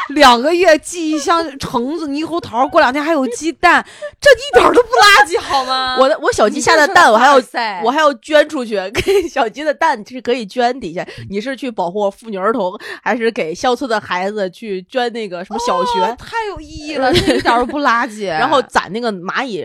[0.10, 3.86] 两个月寄一箱橙子、猕猴桃，过两天还有鸡蛋，
[4.20, 5.98] 这一点都不垃圾好吗？
[6.00, 11.06] 我的我小鸡下的蛋，我还要塞 我还要捐出去，给小鸡的蛋是可以捐底下。
[11.30, 16.00] 你是去保护妇女儿童，还是给乡村的孩子去捐那个什么小学？
[16.02, 18.28] 哦太有意义了，这一点都不垃圾。
[18.28, 19.63] 然后攒那个蚂蚁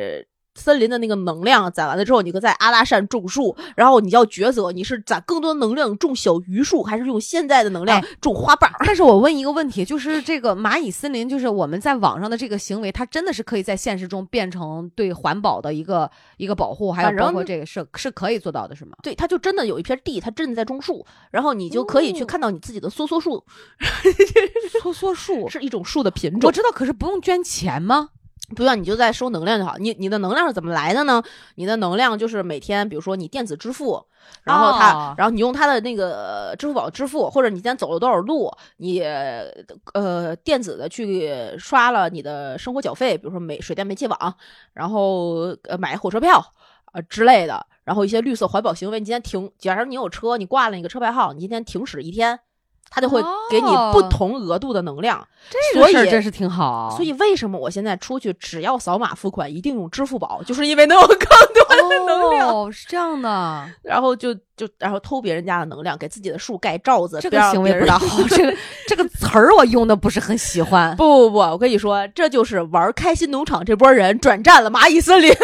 [0.58, 8.76] 森林的那个能量，攒完了之后，你可在阿拉善种树，然后你要抉择，你是攒更多能量种小榆树，还是用现在的能量哎种花瓣儿？
[8.84, 18.96] 但是我问一个问题，就是这个蚂蚁森林，就是我们在网上的这个行为，它真的是可以在现实中变成对环保的一个一个保护，还有包括这个是是可以做到的，是吗？
[19.02, 23.44] 对，它就真的有一片地，它真的在种树，然后你就可以去哦看到你自己的梭梭树，
[24.82, 26.48] 梭梭树，是一种树的品种。
[26.48, 28.10] 我知道，可是不用捐钱吗？
[28.56, 29.76] 不要，你就在收能量就好。
[29.76, 31.22] 你你的能量是怎么来的呢？
[31.56, 34.02] 你的能量就是每天，比如说你电子支付，
[34.42, 44.34] 然后它，哦然后你用它的那个支付宝支付，或者你今天走了多少路，你呃电子的去刷了你的生活缴费，比如说煤水电煤气网，
[44.72, 46.42] 然后呃买火车票
[46.92, 48.98] 呃之类的，然后一些绿色环保行为。
[48.98, 52.40] 你今天停，假如你有车，你挂了你个车牌号，你今天停驶一天。
[52.90, 56.94] 它就会给你不哦同额度的能量，这个所以事儿真是挺好。
[56.96, 68.22] 所以为什么我现在出去只要扫码付款，一定用支付宝，就是因为能有更多的能量，哦，是这样的，然后就就然后偷别人家的能量，给自己的树盖罩子，这个行为不大好。
[68.28, 68.56] 这个
[68.88, 70.96] 这个词儿我用的不是很喜欢。
[70.96, 75.30] 不不不，我跟你说，这就是玩开心农场这波人转战了蚂蚁森林。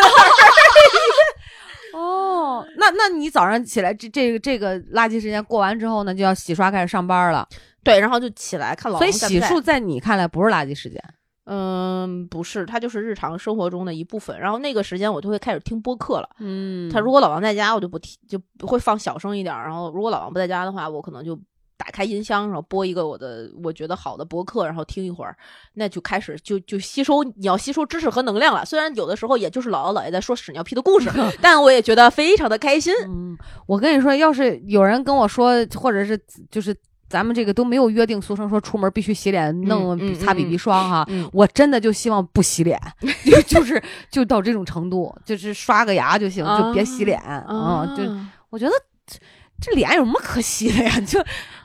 [2.04, 7.46] 哦，那那你早上起来这这个这个垃圾时间过完之后呢，就要洗刷开始上班了。
[7.82, 11.02] 对，然后就起来看老所以王在不在洗漱在你看来不是垃圾时间。
[11.46, 14.38] 嗯，不是，它就是日常生活中的一部分。
[14.40, 16.28] 然后那个时间我就会开始听播客了。
[16.38, 19.64] 嗯他如果老王在家，我就不听，就不会放小声一点儿。
[19.64, 21.38] 然后如果老王不在家的话，我可能就
[21.76, 25.36] 打开音箱，然后播一个我的我觉得好的博客，然后听一会儿，
[25.74, 28.64] 那就开始就就吸收你要吸收知识和能量了。
[28.64, 31.10] 虽然有的时候也就是姥姥姥爷在说屎尿屁的故事，
[31.42, 32.94] 但我也觉得非常的开心。
[33.06, 36.18] 嗯，我跟你说，要是有人跟我说，或者是
[36.50, 36.74] 就是
[37.08, 42.80] 咱们这个都没有约定俗成说出门必须洗脸、弄嗯擦 BB 霜哈，嗯，我真的就希望不洗脸，
[43.24, 48.02] 就就是就到这种程度，就是刷个牙就行，就别洗脸啊、就
[48.50, 48.72] 我觉得
[49.06, 49.18] 这
[49.60, 50.98] 这脸有什么可洗的呀？
[51.06, 51.22] 就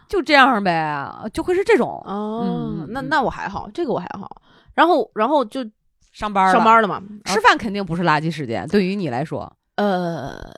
[0.10, 2.02] 就这样呗，就会是这种。
[2.06, 4.42] 哦那那我还好，这个我还好。
[4.74, 5.64] 然后然后就
[6.12, 6.52] 上班了。
[6.52, 10.52] 上班了嘛，吃饭肯定不是垃圾时间，对于你来说，呃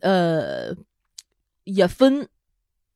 [0.00, 0.74] 呃，
[1.64, 2.26] 也分，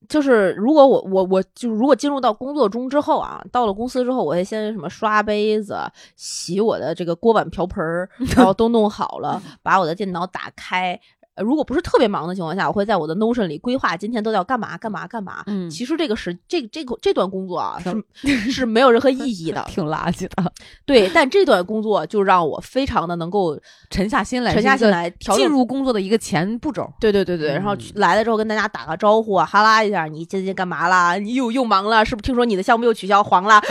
[0.08, 5.78] 就是如果我我我就如果进入到工作中之后啊，到了公司之后，我会先什么刷杯子、
[6.16, 10.98] 洗我的这个锅碗瓢盆儿， 然后都弄好了，把我的电脑打开。
[11.36, 15.42] 呃如果不是特别忙的情况下，我会在我的 Notion 里规划今天都要干嘛干嘛干嘛。
[15.46, 17.78] 嗯其实这个是这这个这段工作啊
[18.14, 20.52] 是是没有任何意义的， 挺垃圾的，
[20.86, 21.10] 对。
[21.14, 23.58] 但这段工作就让我非常的能够
[23.90, 26.90] 沉下心来，沉下心来调进入工作的一个前步骤。
[27.00, 31.14] 对对对对，然后来了之后跟大家打个招呼啊，哈拉一下，你最近干嘛啦？
[31.16, 32.26] 你又又忙了，是不是？
[32.26, 33.60] 听说你的项目又取消黄了？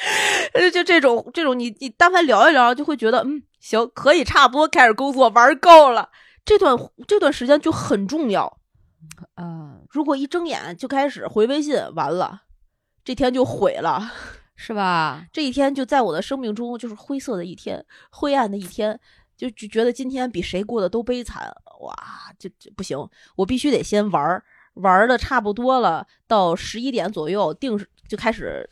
[0.72, 6.10] 就这种这种，你你但凡聊一聊，就会觉得嗯行，可以差不多开始工作，玩够了。
[6.44, 8.58] 这段这段时间就很重要，
[9.34, 12.42] 啊，如果一睁眼就开始回微信，完了，
[13.04, 14.12] 这天就毁了。
[14.58, 15.26] 是吧？
[15.34, 18.98] 这一天就在我的生命中就是灰色的一天，灰暗的一天，
[19.36, 21.94] 就就觉得今天比谁过得都悲惨，哇，
[22.38, 22.96] 这这不行，
[23.36, 24.42] 我必须得先玩儿，
[24.76, 27.78] 玩的差不多了，到十一点左右定
[28.08, 28.66] 就开始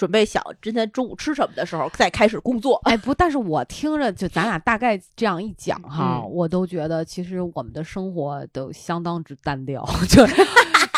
[0.00, 2.80] 准备想今天中午吃什么的时候再开始工作。
[2.84, 6.30] 哎，不，但是我听着就咱俩大概这样一讲哈，嗯。
[6.30, 10.26] 我都觉得其实我们的生活都相当之单调， 就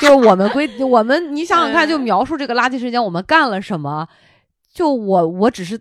[0.00, 2.02] 就是我们规我们，你想想看，就嗯。
[2.02, 4.06] 描述这个垃圾时间我们干了什么，
[4.72, 5.80] 就我我只是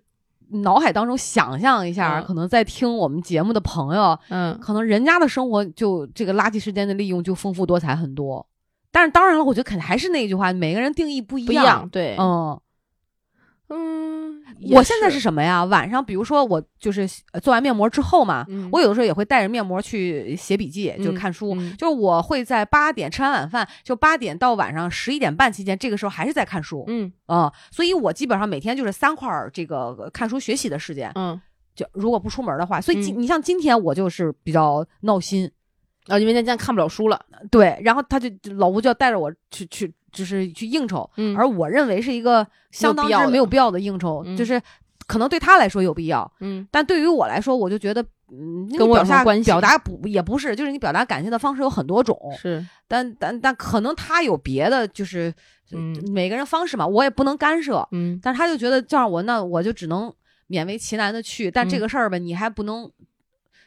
[0.63, 2.25] 脑海当中想象一下，嗯。
[2.25, 4.57] 可能在听我们节目的朋友，嗯。
[4.59, 8.43] 可能人家的生活就这个垃圾时间的利用就丰富多彩很多。
[8.91, 12.59] 但是当然了，我觉得肯定还是那句话，每个人定义不一不一样，对，嗯，
[13.73, 15.63] 嗯，我现在是什么呀？
[15.63, 21.55] 晚上，比如说我就是呃做完面膜之后嘛，嗯我有的时候也会带着面膜去写笔记，就嗯看书。
[21.55, 26.83] 嗯就是我会在八点吃完晚饭，就八点到晚上十一点半期间，这个时候还是在看书。
[26.87, 31.11] 嗯嗯，所以我基本上每天就是三块儿这个呃看书学习的时间。
[31.15, 31.39] 嗯，
[31.73, 35.49] 就如果不出门的话，所以今、嗯你像今天我就是比较闹心，
[36.07, 41.35] 啊，因为今天看不了书了，对，然后他就老吴就要带着我去去，就是去应酬，嗯。
[41.37, 44.61] 而我认为是一个相当之没有必要的应酬，嗯就是
[45.05, 46.67] 可能对他来说有必要，嗯。
[46.71, 55.33] 但对于我来说，我就觉得，嗯，跟我有表达什么关系表达不也不是，就是你表达感谢的方式有很多种，是，但但但可能他有别的，就是、
[55.71, 58.19] 嗯每个人方式嘛，我也不能干涉，嗯。
[58.23, 60.11] 但是他就觉得这样我那我就只能
[60.49, 61.79] 勉为其难的去，但这嗯。
[61.81, 62.89] 个事儿吧，你还不能，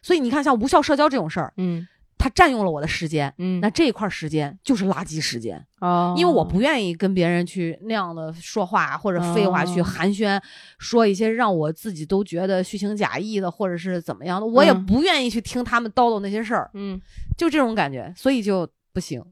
[0.03, 1.87] 所以你看像无效社交这种事儿，嗯
[2.25, 3.31] 它占用了我的时间。
[3.37, 10.41] 嗯，那这一块时间就是垃圾时间，哦，因为我不愿意跟别人去那样的说话或者废话去哦寒暄，
[10.79, 16.99] 说一些让我自己都觉得虚情假意的，或者是怎么样的，我也嗯不愿意去听他们叨叨那些事儿，嗯
[17.37, 19.23] 就这种感觉，所以就不行，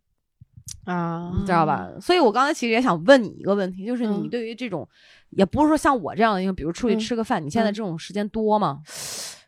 [0.85, 1.89] 啊，你知道吧？
[1.99, 4.87] 所以我刚才其实也想问你一个问题，就是你嗯对于这种，
[5.31, 8.83] 也不是说像我这样的，因为比如出去嗯吃个饭，你现在嗯这种时间多吗？
[8.85, 9.42] 嗯，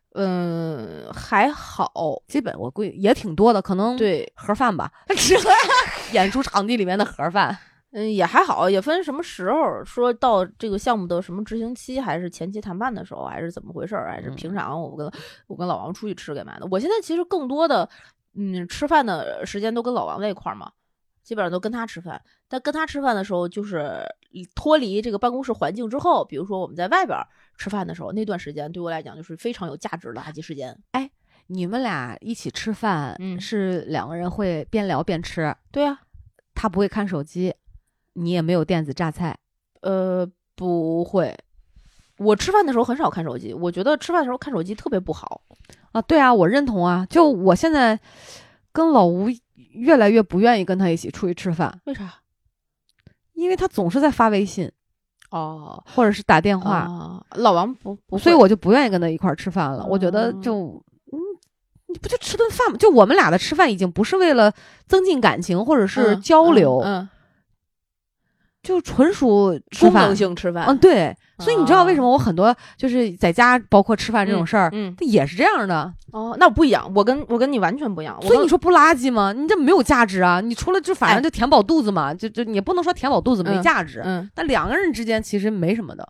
[1.12, 1.90] 还好，
[2.28, 5.34] 基本我估计也挺多的，可能对，盒饭吧，吃
[6.12, 7.56] 演出场地里面的盒饭。
[7.96, 9.84] 嗯，也还好，也分什么时候。
[9.84, 15.08] 说到这个项目的什么执行期，还是前期谈判的时候，还是怎么回事儿，还是嗯平常我跟
[15.46, 16.66] 我跟老王出去吃干嘛的？
[16.72, 17.88] 我现在其实更多的，
[18.34, 20.72] 嗯，吃饭的时间都跟老王在一块儿嘛，
[21.22, 22.20] 基本上都跟他吃饭。
[22.48, 24.04] 但跟他吃饭的时候，就是
[24.56, 27.24] 脱离这个办公室环境之后，比如说我们在外边儿
[27.56, 30.76] 吃饭的时候，那段时间对我来讲就是非常有价值的垃圾时间。
[30.92, 31.10] 哎
[31.48, 36.00] 你们俩一起吃饭，嗯是两个人会边聊边吃，对啊，
[36.54, 37.54] 他不会看手机，
[38.14, 39.36] 你也没有电子榨菜。
[39.82, 41.36] 呃，不会。
[42.16, 45.42] 我吃饭的时候很少看手机，我觉得吃饭的时候看手机特别不好。
[45.92, 47.06] 啊，对啊，我认同啊。
[47.10, 48.00] 就我现在
[48.72, 49.28] 跟老吴
[49.72, 52.20] 越来越不愿意跟他一起出去吃饭，为啥？
[53.34, 54.72] 因为他总是在发微信
[55.34, 59.84] 哦，或者是打电话，啊，老王不不，所以我就不愿意跟他一块儿吃饭了。
[59.88, 60.54] 我觉得哦就
[61.12, 61.18] 嗯，
[61.88, 62.76] 你不就吃顿饭吗？
[62.78, 64.52] 就我们俩的吃饭已经不是为了
[64.86, 67.08] 增进感情或者是嗯交流，嗯，
[68.64, 70.16] 就纯属嗯吃饭功能。
[70.16, 75.92] 性吃饭，嗯，对，所以你知道为哦什么我很多就是在家，包括吃饭这种事儿，嗯，它也是这样的。
[76.10, 79.32] 哦，那不一样，我跟我跟你完全不一样，所以你说不垃圾吗？
[79.32, 80.40] 你这没有价值啊！
[80.40, 84.00] 你除了就反正哎就填饱肚子嘛，就就你也不能说填饱肚子没嗯价值。
[84.04, 86.08] 嗯，但两个人之间其实没什么的，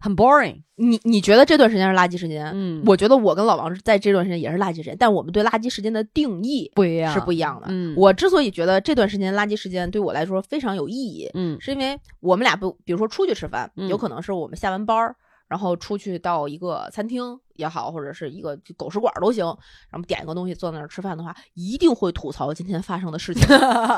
[0.00, 0.56] 很 boring。
[0.76, 2.50] 你你觉得这段时间是垃圾时间？
[2.54, 7.66] 嗯，我觉得我跟老王在这段时间也是垃圾时间，但我们对垃圾时间的定义不一样，是不一样的。
[7.68, 15.14] 嗯，我之所以觉得这段时间垃圾时间对我来说非常有意义，嗯是因为我们俩不，比如说出去吃饭，嗯有可能是我们下完班儿，
[15.50, 19.44] 然后出去到一个餐厅也好，或者是一个狗食馆都行，
[19.90, 23.44] 然后点一个东西坐在那儿吃饭的话，一定会吐槽今天发生的事情。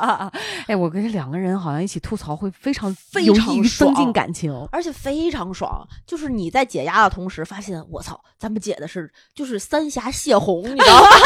[0.67, 4.51] 哎，我跟这两个人好像一起吐槽会非常非常爽增进感情。
[4.73, 11.09] 而且非常爽，就是你在解压的同时，发现我操，咱们解的是就是三峡泄洪，你知道吗？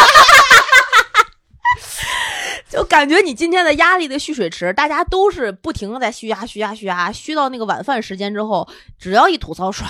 [2.68, 9.84] 就感觉你今天的压力的蓄水池，大家都是不停的在蓄压、蓄压、蓄压，蓄到那个晚饭时间之后，只要一吐槽，唰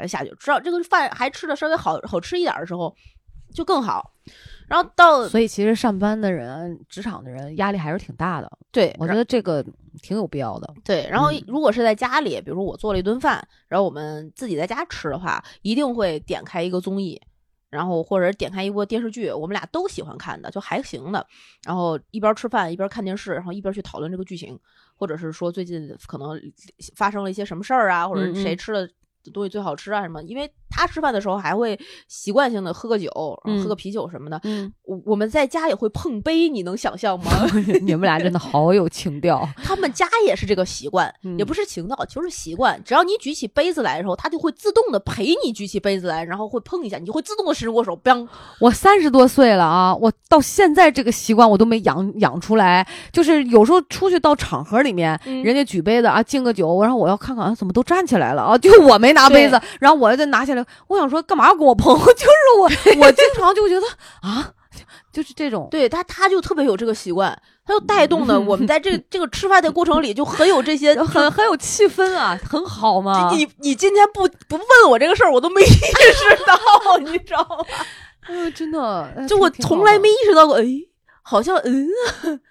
[0.00, 0.32] 就下去。
[0.38, 2.94] 知道这个饭还吃的稍微好好吃一点的时候，
[3.52, 4.12] 就更好。
[4.68, 8.50] 然后到所以其实上班的人、职场的人压力还是挺大的。
[8.70, 9.64] 对，我觉得这个
[10.02, 10.74] 挺有必要的。
[10.84, 17.20] 对，然后嗯如果是在家里，比如说我做了一顿饭，然后我们自己在家吃的话，一定会点开一个综艺，
[17.70, 21.26] 然后或者点开一部电视剧，我们俩都喜欢看的，就还行的。
[21.64, 24.58] 然后一边吃饭一边看电视，然后一边去讨论这个剧情，
[24.96, 26.40] 或者是说最近可能
[26.96, 28.88] 发生了一些什么事儿啊，或者谁吃的
[29.32, 30.22] 东西最好吃啊什么。
[30.22, 31.78] 因为他吃饭的时候还会
[32.08, 34.40] 习惯性的喝个酒，喝嗯个啤酒什么的。
[34.44, 37.30] 嗯，我我们在家也会碰杯，你能想象吗？
[37.82, 39.48] 你们俩真的好有情调。
[39.62, 42.80] 他们家也是这个习惯，也嗯不是情调，就是习惯。
[42.84, 48.26] 只要你举起杯子来的时候，他就会自动的陪你举起杯子来，然后会碰一下，你就会自动的伸过手，biang。
[48.60, 52.86] 我三十多岁了啊，我到现在这个习惯我都没养养出来。
[53.12, 61.94] 就是有时候出去到场合里面，嗯人家举杯子啊，敬个酒，然后我要看看啊，怎么都站起来了啊，就我没拿杯子，然后我再拿起来，我想说干嘛要跟我碰？
[61.98, 62.28] 就是
[62.58, 62.64] 我，
[63.06, 63.86] 我经常就觉得
[64.22, 64.52] 啊，
[65.12, 65.68] 就是这种。
[65.70, 73.30] 对他，他就特别有这个习惯，他就带动的 我们在这个这个吃饭的过程里就很有这些很很有气氛啊，很好嘛。
[73.34, 77.64] 你你今天不不问我这个事儿，我都没意识到，你知道吗？
[78.28, 80.64] 哎呦，真的，哎就我从来没意识到过，哎，
[81.22, 81.88] 好像嗯，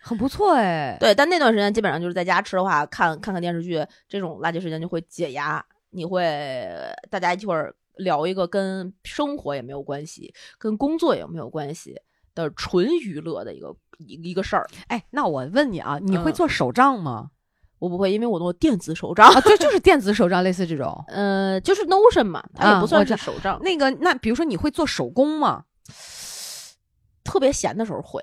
[0.01, 0.97] 很不错哎。
[0.99, 1.13] 对。
[1.13, 6.67] 但那段时间基本上就是在家吃的话，看看看电视剧，这种垃圾时间就会解压，你会
[7.11, 11.95] 大家一会儿聊一个跟生活也没有关系，跟工作也没有关系
[12.35, 14.67] 的纯娱乐的一个一一个事儿。
[14.87, 17.31] 哎，那我问你啊，你会嗯做手账吗？
[17.79, 21.03] 我不会，因为我弄电子手账，啊，对，就是电子手账，类似这种。
[21.09, 23.59] 呃，就是 Notion 嘛，它也啊不算是手账。
[23.61, 25.63] 那个，那比如说你会做手工吗？
[27.23, 28.19] 特别闲的时候会，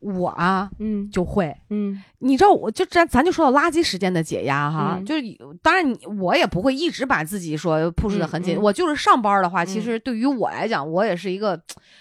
[0.00, 1.10] 我啊嗯。
[1.10, 1.54] 就会。
[1.70, 2.02] 嗯。
[2.18, 5.04] 你知道，我就咱咱就说到垃圾时间的解压哈，嗯。
[5.04, 5.22] 就是
[5.62, 8.62] 当然你我也不会一直把自己说 push 的很紧，嗯嗯。
[8.62, 11.60] 我就是上班的话，嗯其实对于我来讲，我也是一个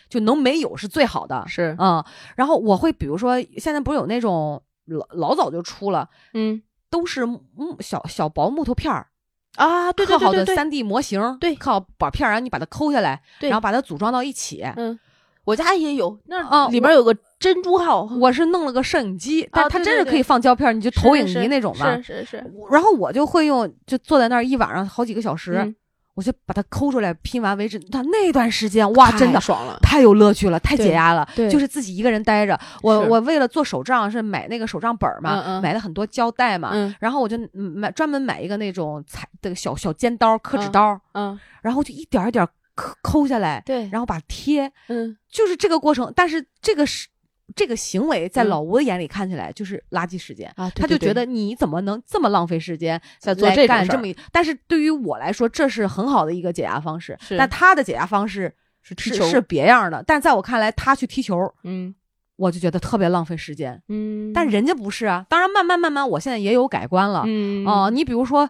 [0.10, 1.76] 就能没有是最好的，是。
[1.80, 2.04] 嗯。
[2.36, 6.62] 然后我会比如说现在不是有那种老老早就出了，嗯。
[6.88, 9.08] 都是木小小薄木头片儿，
[9.56, 11.54] 啊，对对刻好对对对，的三 D 模型，对。
[11.56, 13.50] 刻好板片儿，然后你把它抠下来，对。
[13.50, 14.64] 然后把它组装到一起。
[14.78, 14.98] 嗯，
[15.44, 22.02] 我家也有，那啊里面有个珍珠号，我是弄了个摄影机，但它真是可以放胶片儿，你就投影仪那种的。
[22.02, 25.76] 是是是，然后我就会用，就坐在那儿一晚上好几个小时，嗯。
[26.16, 27.78] 我就把它抠出来拼完为止。
[27.92, 31.28] 那那段时间哇，真的太爽了，太有乐趣了，太解压了。
[31.36, 31.50] 对。
[31.50, 32.58] 就是自己一个人待着。
[32.82, 36.96] 我我为了做手账是买那个手账本嘛，买了很多胶带嘛，嗯。
[37.02, 45.18] 然后我就嗯买专门买一个那种裁的小小尖刀刻纸嗯刀，嗯，然后就一点一点抠抠下来，对，然后把它贴，嗯。
[45.30, 46.14] 就是这个过程。
[46.16, 47.10] 但是这个是
[47.54, 50.52] 这个行为在嗯老吴的眼里看起来就是垃圾时间。
[50.56, 54.16] 啊，他就觉得你怎么能这么浪费时间在做这干这么一？
[54.32, 57.18] 但是对于我来说，这是很好的一个解压方式。
[57.22, 60.04] 是但他的解压方式是是踢球，是别样的。
[60.08, 61.94] 但在我看来，他去踢球，嗯
[62.38, 63.82] 我就觉得特别浪费时间。
[63.88, 65.26] 嗯，但人家不是啊。
[65.30, 67.24] 当然，慢慢慢慢，我现在也有改观了。
[67.26, 68.50] 嗯哦、你比如说，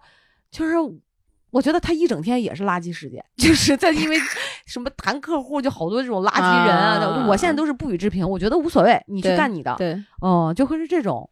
[0.49, 0.73] 就是
[1.55, 4.17] 我觉得他一整天也是垃圾时间，就是在因为
[4.67, 6.97] 什么谈客户，就好多这种垃圾人啊。
[6.99, 9.73] 啊我现在都是不予置评，我觉得无所谓，你去干你的。
[9.77, 11.29] 对嗯，就会是这种。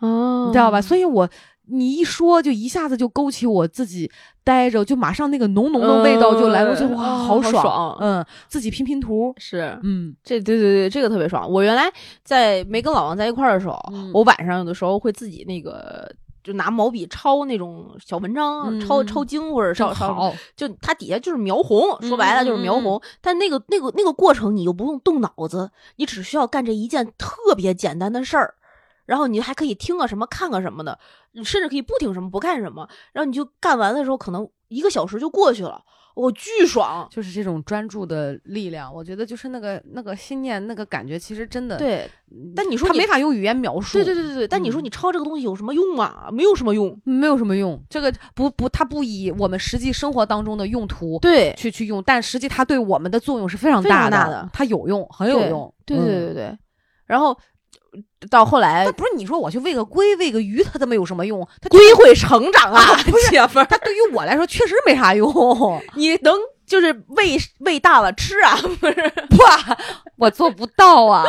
[0.00, 0.80] 哦你知道吧？
[0.80, 1.28] 所以我
[1.66, 4.10] 你一说，就一下子就勾起我自己
[4.42, 11.46] 待着，就马上那个浓浓的味道就来了，哇，好好爽嗯，自己拼拼图，是嗯，这对对对，这个特别爽。
[11.46, 11.92] 我原来
[12.24, 16.10] 在没跟老王在一块儿的时候，嗯我晚上有的时候会自己那个。
[16.42, 23.00] 就拿毛笔抄那种小文章，嗯抄嗯抄经或者抄抄，好，就它底下就是描红，说白了就是描红。
[23.20, 28.54] 但那个那个那个过程你又不用动脑子，你只需要干这一件特别简单的事儿，
[29.06, 30.98] 然后你还可以听个什么看个什么的，
[31.32, 35.82] 你甚至可以不听什么不干什么，然后你就干完的时候可能一个小时就过去了，
[36.14, 37.06] 我巨爽。
[37.10, 46.28] 就是这种专注的力量，我觉得就是那个那个心念那个感觉，其实真的，对，嗯，但你说你他没法用语言描述，对对对对对，但你说嗯你抄这个东西有什么用啊？
[46.32, 47.00] 没有什么用。
[47.04, 56.58] 没有什么用，这个不不，它不以我们实际生活当中的用途对去去用，但实际它对我们的作用是非常非常大大的它有用，很有用，对对对对，
[57.06, 57.36] 然后
[58.30, 65.28] 到后来不是你说我去喂个龟、喂个鱼，它都没有什么用，它龟会成长啊，不是 姐们儿，它对于我来说确实没啥用。
[65.96, 66.34] 你能
[66.66, 68.94] 就是喂喂大了吃啊，不是
[69.38, 69.76] 哇，
[70.16, 71.22] 我做不到啊，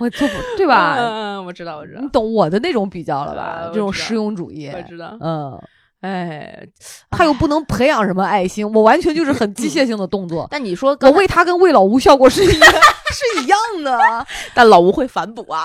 [0.00, 0.96] 我做不对吧？
[0.98, 3.70] 嗯，我知道，我知道你，懂我的那种比较了吧？
[3.72, 5.16] 这种实用主义，我知道。
[5.20, 5.58] 嗯，
[6.00, 6.66] 哎，
[7.10, 10.46] 他又不能培养什么爱心，我完全就是很机械性的动作。
[10.50, 12.72] 但你说我，喂他跟喂老吴效果是一样
[13.12, 14.26] 是一样的。
[14.54, 15.64] 但老吴会反哺啊，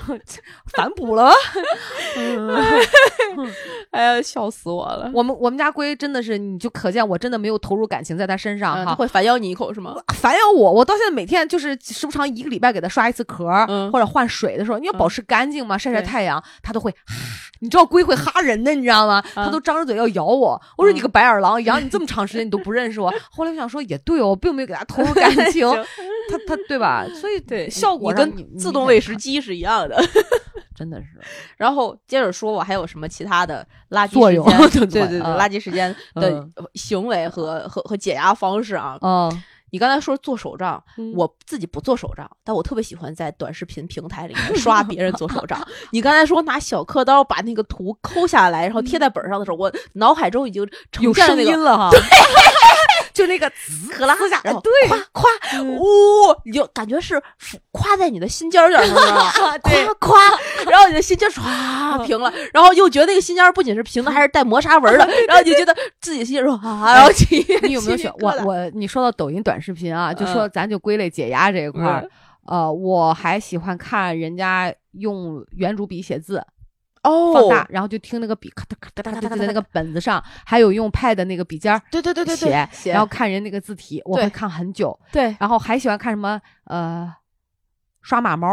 [0.74, 1.30] 反哺了。
[3.90, 5.10] 哎呀，笑死我了！
[5.14, 8.94] 我们我们家龟真的是，你就可见我真的没有投入感情在它身上嗯，哈它。
[8.96, 9.94] 会反咬你一口是吗？
[10.14, 16.96] 反咬我，我到现在每天就是时不常一个礼拜给它刷一次壳，嗯或者换水的时候，你要保持干净嘛，晒晒太阳，它都会哈。
[17.64, 19.24] 你知道龟会哈人的，你知道吗？
[19.34, 20.60] 它啊都张着嘴要咬我。
[20.76, 23.12] 我说嗯你个白眼狼，养你这么长时间你都不认识我。
[23.32, 25.66] 后来我想说也对哦，我并没有给它投入感情，
[26.30, 27.06] 它它对吧？
[27.20, 29.96] 所以对，效果你跟自动喂食机是一样的。
[30.76, 31.06] 真的是
[31.56, 38.98] 然后接着说，我还有什么其他的垃圾作用时间对对对垃圾时间的嗯行为和和和解压方式啊。
[39.00, 39.42] 嗯，
[39.74, 45.60] 你刚才说做手账，嗯我自己不做手账，但我特别喜欢在短视频平台里面 刷别人做手账。
[45.90, 51.90] 你刚才说拿小刻刀把那个图抠下来，然后贴在本上的时候，我脑海中已经呈有声现了那个音了哈，
[53.14, 55.30] 就那个滋和拉下，然后对，夸夸，
[55.62, 55.84] 呜、
[56.44, 57.22] 你就感觉是
[57.70, 59.58] 夸在你的心尖儿尖上，知道吗？
[59.58, 60.20] 对夸夸，
[60.70, 72.00] 然后你的心尖唰平了，然后又觉得那个心尖儿不仅是平的，还是带磨砂纹的， 然后你就觉得自己心尖说啊，然后起你有没有起选我我你说到抖音短视频啊，就嗯说咱就归类解压这一块儿
[72.46, 76.44] 嗯，呃，我还喜欢看人家用圆珠笔写字，
[77.04, 82.36] 哦放大，然后就听那个笔咔哒咔哒咔嗒就在那个本子上，还有用 pad 那个笔尖儿对对对对，，
[82.72, 85.36] 写然后看人那个字体，我会看很久，对。
[85.38, 87.14] 然后还喜欢看什么呃
[88.02, 88.48] 刷马毛，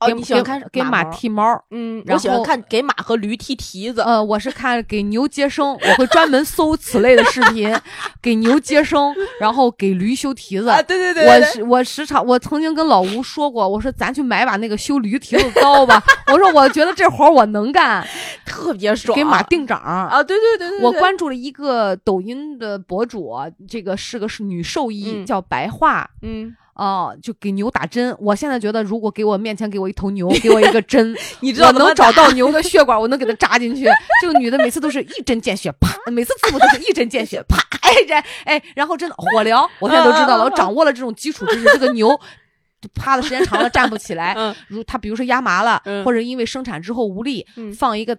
[0.00, 1.62] 哦，给你喜欢给看给马剃毛。
[1.70, 4.00] 嗯，然我喜欢后看给马和驴剃蹄子。
[4.00, 7.74] 呃，我是看给牛接生，我会专门搜此类的视频，
[8.22, 10.68] 给牛接生，然后给驴修蹄子。
[10.68, 11.26] 啊，对对对
[11.60, 16.02] 我我时常，我曾经跟老吴说过，我说咱去买把那个修驴蹄子刀吧。
[16.32, 18.06] 我说我觉得这活我能干，
[18.46, 19.78] 特别爽，给马定长。
[19.78, 23.34] 啊，对对对对，我对关注了一个抖音的博主，
[23.68, 26.08] 这个是个是女兽医，嗯叫白桦。
[26.22, 28.16] 嗯，哦，就给牛打针。
[28.18, 33.84] 我现在觉得，如果给我面前给我一头牛，给我一个针， 你知道我能找到牛的血管，我能给它扎进去。
[34.22, 38.14] 这个女的每次都是一针见血，啪，每次父母都是一针见血，啪，哎这
[38.44, 41.64] 哎，然后真的火疗，我现在都知道了，我掌握了这种基础知识。
[41.64, 42.20] 这个牛就
[42.94, 48.16] 趴的时间长了站不起来，嗯如他比如说压麻了，嗯或者因为生产之后无力，嗯放一个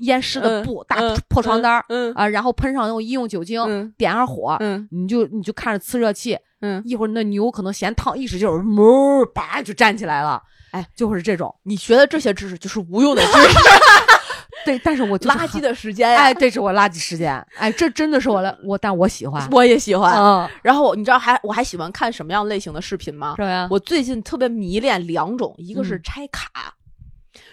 [0.00, 1.82] 淹湿的嗯布、大嗯破床单
[2.14, 10.42] 啊，然后喷上那种医用酒精，嗯点上火，嗯你就你就看着呲热气，嗯，一会儿那牛可能嫌烫，一使劲儿，哞，叭就站起来了。
[10.72, 11.54] 哎，就会是这种。
[11.62, 13.38] 你学的这些知识就是无用的知识，
[14.64, 16.20] 对，但是我就是垃圾，的时间呀。
[16.20, 19.46] 哎，这是我垃圾时间，哎，这真的是我的我，但我喜欢。
[19.50, 20.14] 我也喜欢。
[20.16, 23.34] 嗯，然后你知道还我还喜欢看什么样类型的视频吗？
[23.36, 26.74] 是呀，我最近特别迷恋两种，一个是嗯拆卡，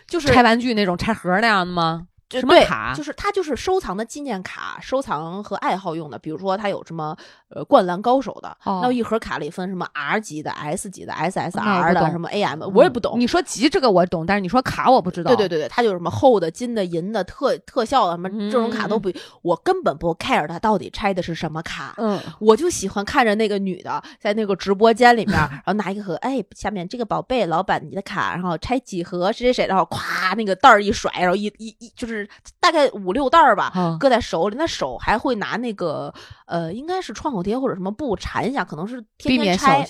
[0.08, 2.08] 就是拆玩具那种拆盒那样的吗？
[2.40, 6.18] 什么卡就是它就是收藏的纪念卡，收藏和爱好用的。
[6.18, 7.16] 比如说它有什么
[7.50, 13.20] 呃灌篮高手的，哦那一盒卡里分什么 R 级的、S 级的、SSR 的，什么 AM，我也不懂。
[13.20, 15.30] 你说级这个我懂，但是你说卡我不知道。
[15.30, 19.12] 对对对对，它有什么厚的、金的、银的、特特效的，什么这种卡都不，
[19.42, 21.94] 我根本不 care 它到底拆的是什么卡。
[21.98, 32.21] 嗯，我就喜欢看着那个女的在那个直播间里面， 然后拿一个盒，哎，下面这个宝贝老板你的卡，然后拆几盒谁谁谁，然后咵那个袋儿一甩，然后一一一就是
[32.60, 36.14] 大概五六袋儿吧，好搁在手里，那手还会拿那个
[36.46, 39.84] 呃，应该是创口贴或者什么布缠一下，可能是天避免小，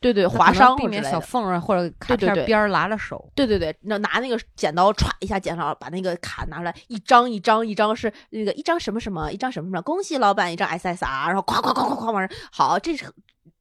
[0.00, 1.10] 对对，划伤避免或之类的。
[1.10, 3.30] 小缝啊或者卡对对对片边儿拉着手。
[3.34, 13.04] 对对对，那拿那个剪刀歘一下剪上，把那个卡拿出来，一张一张一张是那个一张什么什么，一张什么什么，恭喜老板一张 SSR，然后咵咵咵咵咵往上，好，这是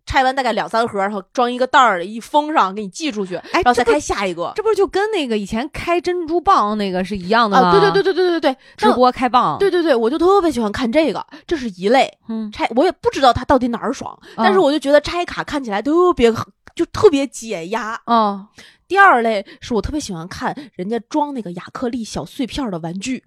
[0.10, 4.52] 拆完大概两三盒，然后装一个袋儿，一封上，给你寄出去，哎然后再开下一个。
[4.56, 7.68] 这不是就跟那个以前开珍珠蚌那个是一样的吗？
[7.68, 9.60] 啊，对对对对对对对，直播开蚌。
[9.60, 16.34] 对对对，我就特别喜欢看这个，这是一类嗯，拆，我也不知道它到底哪儿爽，但是嗯我就觉得拆卡看起来特别
[16.74, 18.02] 就特别解压。
[18.08, 18.48] 哦，
[18.88, 23.24] 第二类是我特别喜欢看人家装那个亚克力小碎片儿的玩具，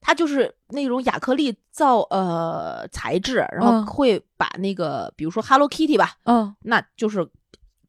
[0.00, 3.86] 它就是那种亚克力造呃材质，然后嗯。
[3.86, 6.54] 会把那个比如说 Hello Kitty 吧，嗯。
[6.62, 7.28] 那就是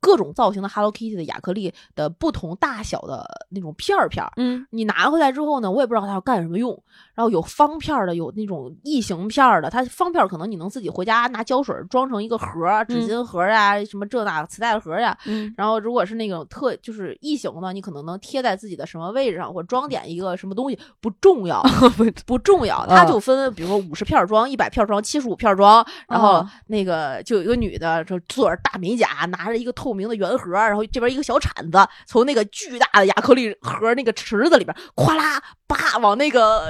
[0.02, 4.34] 各种造型的 Hello Kitty 的亚克力的不同大小的那种片儿片儿。
[4.36, 6.72] 嗯你拿回来之后呢，我也不知道它要干什么用。
[7.14, 9.70] 然后有方片儿的，有那种异形片儿的。
[9.70, 15.16] 它方片儿可能你能自己回家拿胶水装成一个盒儿，纸巾盒儿呀、什么这那磁带盒儿呀。
[15.26, 21.62] 嗯然后如果是那种特就是异形的，你可能能贴在自己的什么位置上，或装点一个什么东西，不重要，
[22.26, 22.86] 不重要。
[22.88, 31.78] 它就分，比如说五十片装、一百片装、七十五片装，然后哦那个就有一个女的就做着大美甲，拿着一个透透明的圆盒，然后这边一个小铲子
[32.08, 36.64] 从那个巨大的亚克力盒那个池子里边咵啦叭往那个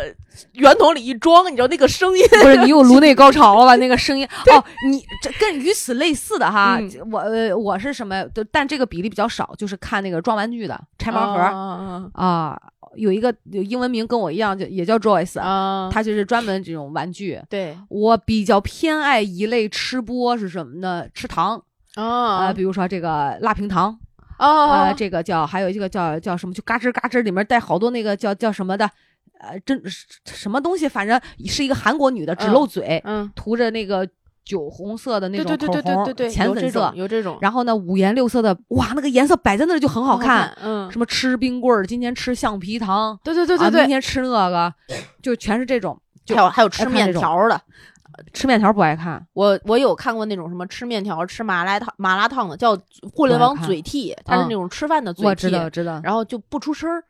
[0.54, 3.76] 圆筒里一装，你知道那个声音，不是你有颅内高潮了吧？
[3.82, 8.26] 那个声音 哦，你这跟与此类似的哈，嗯我呃我是什么？
[8.52, 12.62] 但这个比例比较少，就是看那个装玩具的拆盲盒啊啊，
[12.96, 17.40] 有一个有英文名跟我一样，就也叫 Joyce，啊，他就是专门这种玩具。
[17.50, 21.06] 对我比较偏爱一类吃播是什么呢？
[21.14, 21.62] 吃糖
[21.96, 23.98] 啊、啊比如说这个辣平糖
[24.38, 28.90] 啊、啊这个叫还有一个叫叫什么，就嘎吱嘎吱里面带好多那个叫叫什么的，
[29.40, 29.82] 呃，真
[30.26, 34.08] 什么东西，反正是一个韩国女的，只嗯露嘴，嗯，涂着那个
[34.44, 44.74] 酒红色的那对对对种口红，对对对对，有这浅粉色种，有这种然后呢五颜六色的，哇，那个颜色摆在那儿就很好看。，嗯，什么吃冰棍儿，今天吃橡皮糖，对对对啊，对对，明天吃那个，
[45.22, 46.00] 就全是这种。
[46.24, 47.60] 就还有还有吃面条的，
[48.34, 52.78] 吃面条不爱看，我我有看过那种什么吃面条、吃麻辣烫、麻辣烫的，叫
[53.14, 56.00] 互联网嘴替，它是嗯那种吃饭的嘴替，我知道知道。
[56.04, 57.04] 然后就不出声儿，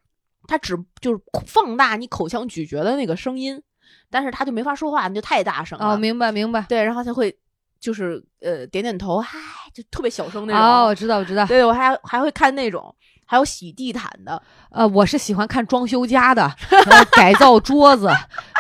[0.47, 3.61] 它只就是放大你口腔咀嚼的那个声音，
[4.09, 5.93] 但是它就没法说话，你就太大声了。
[5.93, 6.65] 哦，明白明白。
[6.67, 7.35] 对，然后它会
[7.79, 9.37] 就是呃点点头，嗨，
[9.73, 10.61] 就特别小声那种。
[10.61, 11.45] 哦，我知道我知道。
[11.45, 12.93] 对，我还还会看那种，
[13.31, 18.09] 还有洗地毯的，呃，我是喜欢看装修家的，呃改造桌子，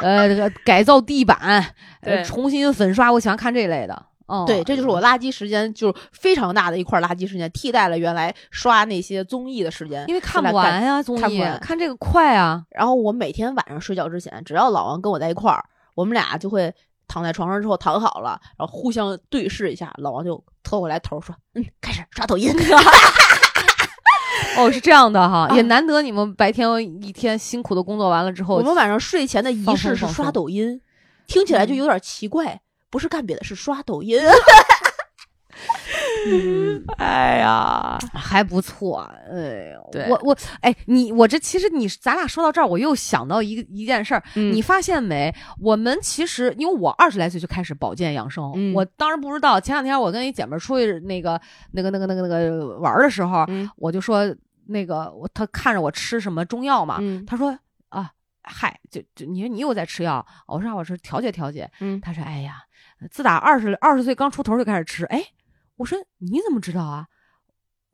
[0.01, 1.37] 呃，改造地板，
[1.99, 4.05] 呃，重新粉刷，我喜欢看这类的。
[4.27, 10.05] 哦，对，这就是我垃圾时间，就是非常大的一块垃圾时间，替代了原来刷那些综艺的时间。
[10.07, 12.63] 因为看不完呀，综艺看不完看这个快啊。
[12.69, 15.61] 然后我每天晚上睡觉之前，只要老王跟我在一块儿，
[15.95, 16.73] 我们俩就会
[17.09, 22.55] 躺在床上之后躺好了，然后互相对视一下，老王就凑过来头说：“嗯，开始刷抖音。
[24.57, 26.67] 哦，是这样的哈，啊也难得你们白天
[27.03, 30.81] 一天辛苦的工作完了之”后，我们晚上睡前的仪式是刷抖音，
[31.27, 34.19] 听起来就嗯有点奇怪，不是干别的，是刷抖音。
[36.27, 38.99] 嗯， 哎呀，还不错。
[39.29, 45.33] 哎呦，我我哎，你我这其实你咱俩说到这儿，我又想到一个一件事儿，你你发现没？
[45.59, 49.59] 我们其实因为我二十来岁就开始保健养生，嗯我当然不知道。
[49.59, 51.39] 前两天我跟一姐们儿出去那个
[51.71, 54.23] 那个那个那个那个玩儿的时候，嗯我就说
[54.67, 57.57] 那个我她看着我吃什么中药嘛，嗯她说
[57.89, 58.11] 啊。
[58.43, 61.69] 嗨，就就你说你又在吃药，我说让我吃调节调节。
[61.79, 62.55] 嗯她说哎呀，
[63.11, 65.05] 自打二十二十岁刚出头就开始吃。
[65.05, 65.23] 哎，
[65.81, 67.07] 我说你怎么知道啊？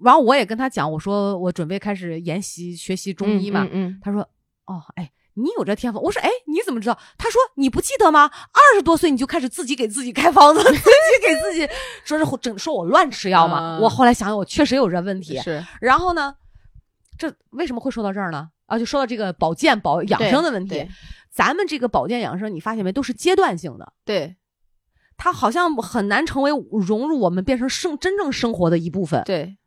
[0.03, 3.63] 然后我也跟他讲，我说我准备开始研习学习中医嘛。
[3.63, 4.21] 嗯嗯他说
[4.67, 8.29] ：“哦，哎，你有这天赋。”我说：“哎，你怎么知道？”他说：“你不记得吗？
[8.51, 11.67] 二十多岁你就开始自己给自己开方子， 自己给自己
[12.03, 13.57] 说是整说我乱吃药嘛。
[13.57, 15.39] 啊我后来想想，我确实有这问题。
[15.39, 16.35] 是然后呢，
[17.17, 18.49] 这为什么会说到这儿呢？
[18.67, 20.87] 啊，就说到这个保健保养生的问题。
[21.31, 24.35] 咱们这个保健养生，你发现没，都是阶段性的，对
[25.17, 29.21] 它好像很难成为融入我们变成生真正生活的一部分。
[29.25, 29.57] 对，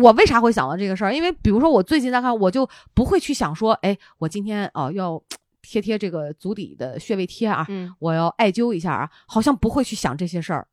[0.00, 1.12] 我为啥会想到这个事儿？
[1.12, 5.20] 因为比如说我最近在看，我就不会去想说，哎，我今天哦、要
[5.62, 10.66] 贴贴这个足底的穴位贴啊，嗯我要艾灸一下啊，好像不会去想这些事儿。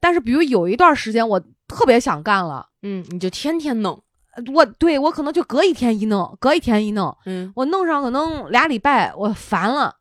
[0.00, 4.02] 但是比如有一段时间我特别想干了，嗯，你就天天弄，
[4.34, 9.96] 呃我对我可能就隔一天一弄，隔一天一弄，嗯，我弄上可能俩礼拜，我烦了，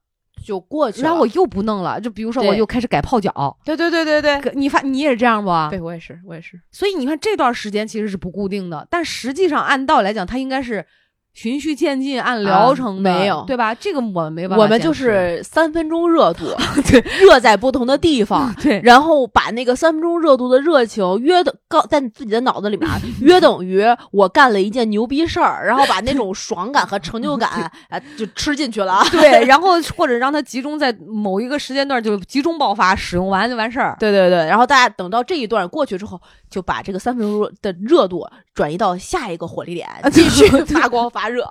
[0.46, 1.08] 就过去了。
[1.08, 2.00] 然后我又不弄了。
[2.00, 5.52] 就比如说我又开始改泡脚，对对对对对，你发你也是这样不？
[5.70, 6.60] 对我也是，我也是。
[6.72, 10.86] 所以你看这段时间其实是不固定的，但实际上按道理来讲，它应该是
[11.34, 13.74] 循序渐进，按疗程的，啊没有对吧？
[13.74, 16.46] 这个我们没办法我们就是三分钟热度，
[16.90, 27.50] 对热在不同的地方， 对然后把那个三分钟热度的热情约等告在你自己的脑子里面啊， 约等于我干了一件牛逼事儿，然后把那种爽感和成就感
[27.90, 29.06] 啊就吃进去了啊。
[29.10, 33.98] 对，然后或者让它集中在某一个时间段就集中爆发，使用完就完事儿。
[34.00, 41.46] 对对对，然后大家等到这一段过去之后，就把这个三分钟的热度转移到下一个火力点，继续发光发热，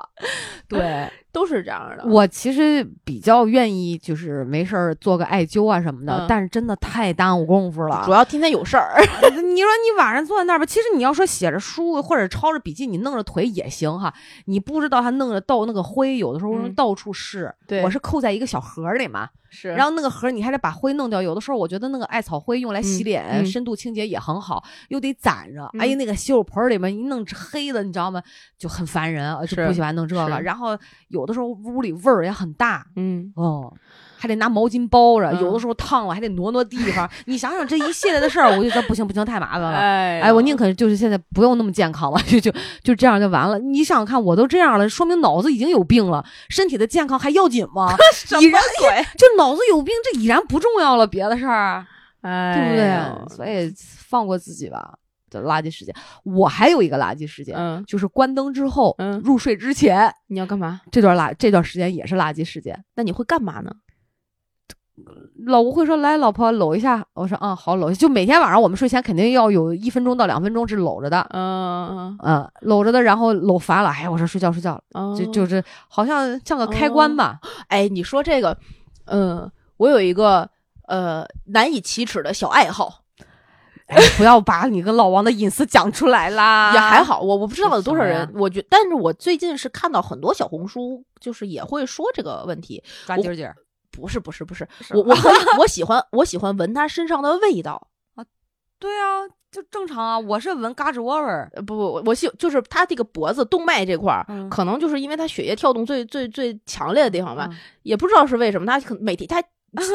[0.68, 1.10] 对。
[1.32, 2.04] 都是这样的。
[2.06, 8.12] 我其实比较愿意，就是没事儿做个艾灸啊什么的，嗯但是真的太耽误功夫了主。
[8.12, 14.12] 要天天有事儿， 你说你晚上坐在那儿吧，其实你要说写着书或者抄着笔记，你弄着腿也行哈。
[14.44, 17.52] 你不知道他弄着到那个灰，有的时候嗯到处是。
[17.66, 21.22] 对我是扣在一个小盒里嘛，是然后那个盒你还得把灰弄掉。
[21.22, 25.68] 有的时候我觉得那个艾草灰用来洗嗯脸、嗯深度清洁也很好，又得攒着。
[25.74, 28.22] 嗯哎呀，那个洗手盆里面一弄黑的，你知道吗？
[28.58, 30.40] 就很烦人，就不喜欢弄这个。
[30.42, 30.76] 然后
[31.08, 32.84] 有的时候屋里味儿也很大。
[32.96, 33.72] 嗯，哦，
[34.18, 37.08] 还得拿毛巾包着，嗯有的时候烫了还得挪挪地方。
[37.26, 39.72] 你想想这一系列的事儿，我就觉得不行不行，太麻烦了。
[39.72, 42.52] 哎哎，我宁可就是现在不用那么健康了，就就
[42.82, 43.58] 就这样就完了。
[43.58, 47.94] 你想想看，我都这样了，说明脑子已经有病了，身体的健康还要紧吗？
[48.40, 49.04] 已然鬼？
[49.18, 51.84] 就脑子有病，这已然不重要了，别的事儿，
[52.22, 53.36] 哎对不对？
[53.36, 54.94] 所以放过自己吧。
[55.40, 55.94] 的垃圾时间。
[56.24, 60.80] 我还有一个垃圾时间，嗯，就是关灯之后，嗯入睡之前你要干嘛？
[60.90, 62.84] 这段垃这段时间也是垃圾时间。
[62.94, 63.72] 那你会干嘛呢？
[65.46, 77.40] 老吴会说：“来，老婆搂一下。”我说：“嗯，好，搂一下。”就每天晚上我们睡前肯定要有一分钟到两分钟是搂着的，嗯嗯，搂着的，然后搂烦了，哎，我说睡觉睡觉了，嗯，就就是好像像个开关吧。
[77.68, 78.56] 哎，你说这个，
[79.06, 80.48] 嗯，我有一个
[80.86, 83.01] 呃难以启齿的小爱好，
[83.95, 86.72] 哎，不要把你跟老王的隐私讲出来啦。
[86.72, 93.55] 也还好，我我不知道有多少人，我觉，但是我最近是看到很多小红书，就是也会说这个问题，抓筋儿筋儿。
[93.90, 98.24] 不是不是不是，是我 我很我喜欢我喜欢闻他身上的味道 啊，
[98.78, 100.18] 对啊，就正常啊。
[100.18, 101.51] 我是闻嘎吱窝味儿。
[101.53, 109.43] 呃不不，我喜就是他这个脖子动脉这块儿，嗯可能就是因为他血液跳动最最最强烈的地方吧，嗯也不知道是为什么，他可每天他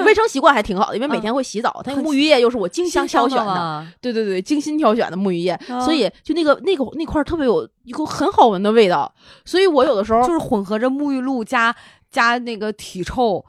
[0.06, 3.88] 卫生习惯还挺好的，因为每嗯天会洗澡，他很沐浴液又是我精心挑选的，嘛。
[4.02, 9.14] 对对对，精心挑选的沐浴液，啊所以就那个那个那块儿特别有一股很好闻的味道，
[9.46, 11.76] 所以我有的时候就是混合着沐浴露加
[12.10, 13.46] 加那个体臭，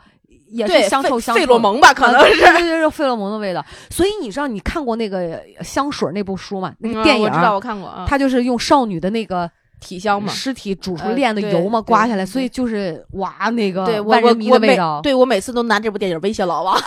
[0.51, 2.35] 也对是香臭费香臭费洛蒙吧，可啊能是。
[2.35, 3.65] 对对对对，费洛蒙的味道。
[3.91, 6.75] 所以你知道你看过那个香水那部书吗？
[6.81, 9.51] 那个电影我知道，我看过啊，它就是用少女的那个
[9.81, 10.33] 体香嘛。
[10.33, 15.01] 尸体煮出呃炼的油嘛，刮下来，所以就是哇，那个对我我万人迷我每的味道。
[15.03, 16.79] 对我每次都拿这部电影威胁老王，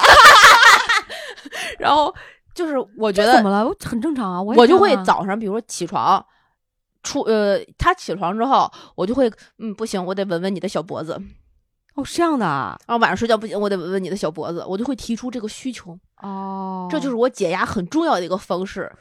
[1.79, 2.13] 然后
[2.53, 3.67] 就是我觉得怎么了？
[3.67, 6.23] 我很正常啊，我我就会早上，比如说起床。
[7.03, 9.27] 出呃，他起床之后，我就会
[9.57, 11.19] 嗯不行，我得闻闻你的小脖子。
[11.95, 15.97] 哦，是这样的啊然后晚上睡觉不行，我得闻闻你的小脖子，我就会提出这个需求。
[16.21, 18.91] 哦，这就是我解压很重要的一个方式。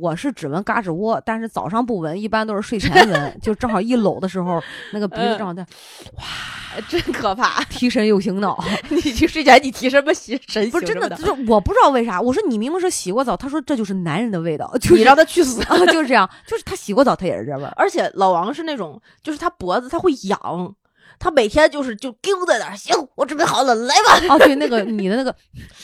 [0.00, 4.62] 我是只闻嘎吱窝，但是早上不闻，一般都是睡前闻， 就正好一搂的时候，
[4.92, 5.62] 那个鼻子嗯正好在
[6.16, 6.22] 哇
[6.88, 7.62] 真可怕！
[7.64, 8.62] 提神又醒脑。
[8.88, 12.20] 你去睡前你提什么神神不是真的，就是我不知道为啥。
[12.20, 15.62] 我说你明明是洗过澡，他说这就是男人的味道，就是你让他去死。
[15.68, 17.72] 啊，就是这样，就是他洗过澡，他也是这味儿。
[17.76, 20.74] 而且老王是那种，就是他脖子他会痒，
[21.22, 24.34] 他每天就是就盯在那儿，行，我准备好了，来吧。
[24.34, 25.32] 啊，对，那个你的那个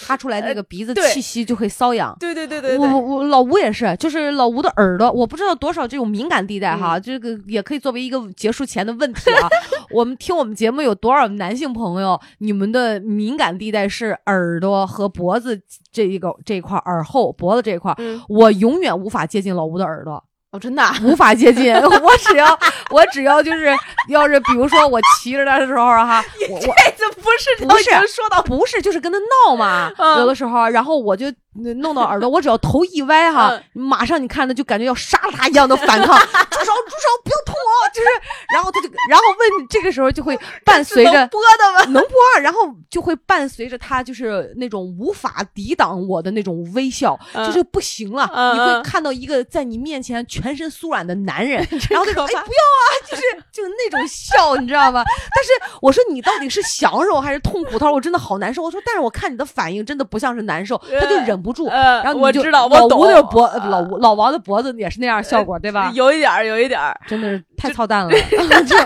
[0.04, 2.16] 哈出来那个鼻子气息就会瘙痒。
[2.18, 9.48] 对对对对我我老吴也是，就是老吴的耳朵，我不知道多少这种敏感地带哈，这个也可以作为一个结束前的问题啊。
[9.94, 15.60] 我们听我们节目有多少男性朋友，你们的敏感地带是耳朵和脖子
[15.92, 17.96] 这一个这一块儿，耳后脖子这一块
[18.28, 20.24] 我永远无法接近老吴的耳朵。
[20.50, 21.74] 哦，真的啊，无法接近。
[21.76, 22.58] 我只要
[22.90, 23.74] 我只要就是
[24.08, 31.26] 要是比如说我骑着它的时候哈，我我这不是不是说到不是就是跟他闹嘛，嗯有的时候，然后我就
[31.74, 38.08] 弄到耳朵，我只要头一歪哈，马上你看他就感觉要杀了他一样的反抗，住手住手，不要捅我，就是，
[38.54, 41.84] 然后他就然后问这个时候就会伴随着能播的吗？
[41.92, 55.02] 能播啊，然后就会伴随着他就是那种无法抵挡我的那种微笑，嗯就是不行了，嗯你会嗯看到一个在你面前全身酥软的男人，然后他说：“哎，不要啊！”就是就是那种笑，你知道吗？
[55.34, 57.78] 但是我说你到底是享受还是痛苦？
[57.78, 58.62] 他说我真的好难受。
[58.62, 61.66] 我说但是我看你的反应真的不像是难受，他就忍不住。
[61.66, 63.00] 呃，然后我知道，老我懂。
[63.00, 65.90] 吴的脖，呃老吴老王的脖子也是那样效果，对吧？
[65.94, 68.10] 有一点儿，有一点儿，真的是太操蛋了，
[68.64, 68.76] 就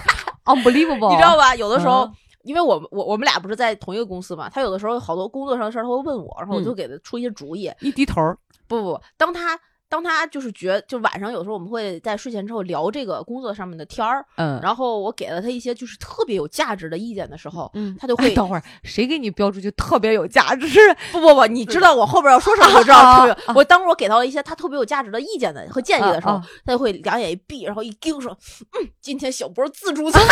[0.45, 1.55] unbelievable，你知道吧？
[1.57, 2.13] 有的时候嗯，
[2.45, 7.71] 因为我们我我们俩不是在同一个公司嘛，他有的时候好多工作上的事儿，他会问我，然后我就嗯给他出一些主意。
[7.81, 8.21] 一低头，
[8.69, 9.59] 不不不，当他
[9.93, 20.67] 当他就是觉，就晚上有时候我们会在睡前之后聊这个工作上面的天儿，嗯，然后我给了他一些就是特别有价值的意见的时候，嗯他就会哎等会儿谁给你标注就特别有价值？
[21.13, 23.55] 不不不，你知道我后边要说什么，我就知道啊特别。
[23.55, 28.33] 我当我给到了一些他特别有价值的意见的和建议的时候，啊啊他就会两眼一闭，然后一盯说
[28.81, 30.23] ：“嗯，今天小波自助餐。”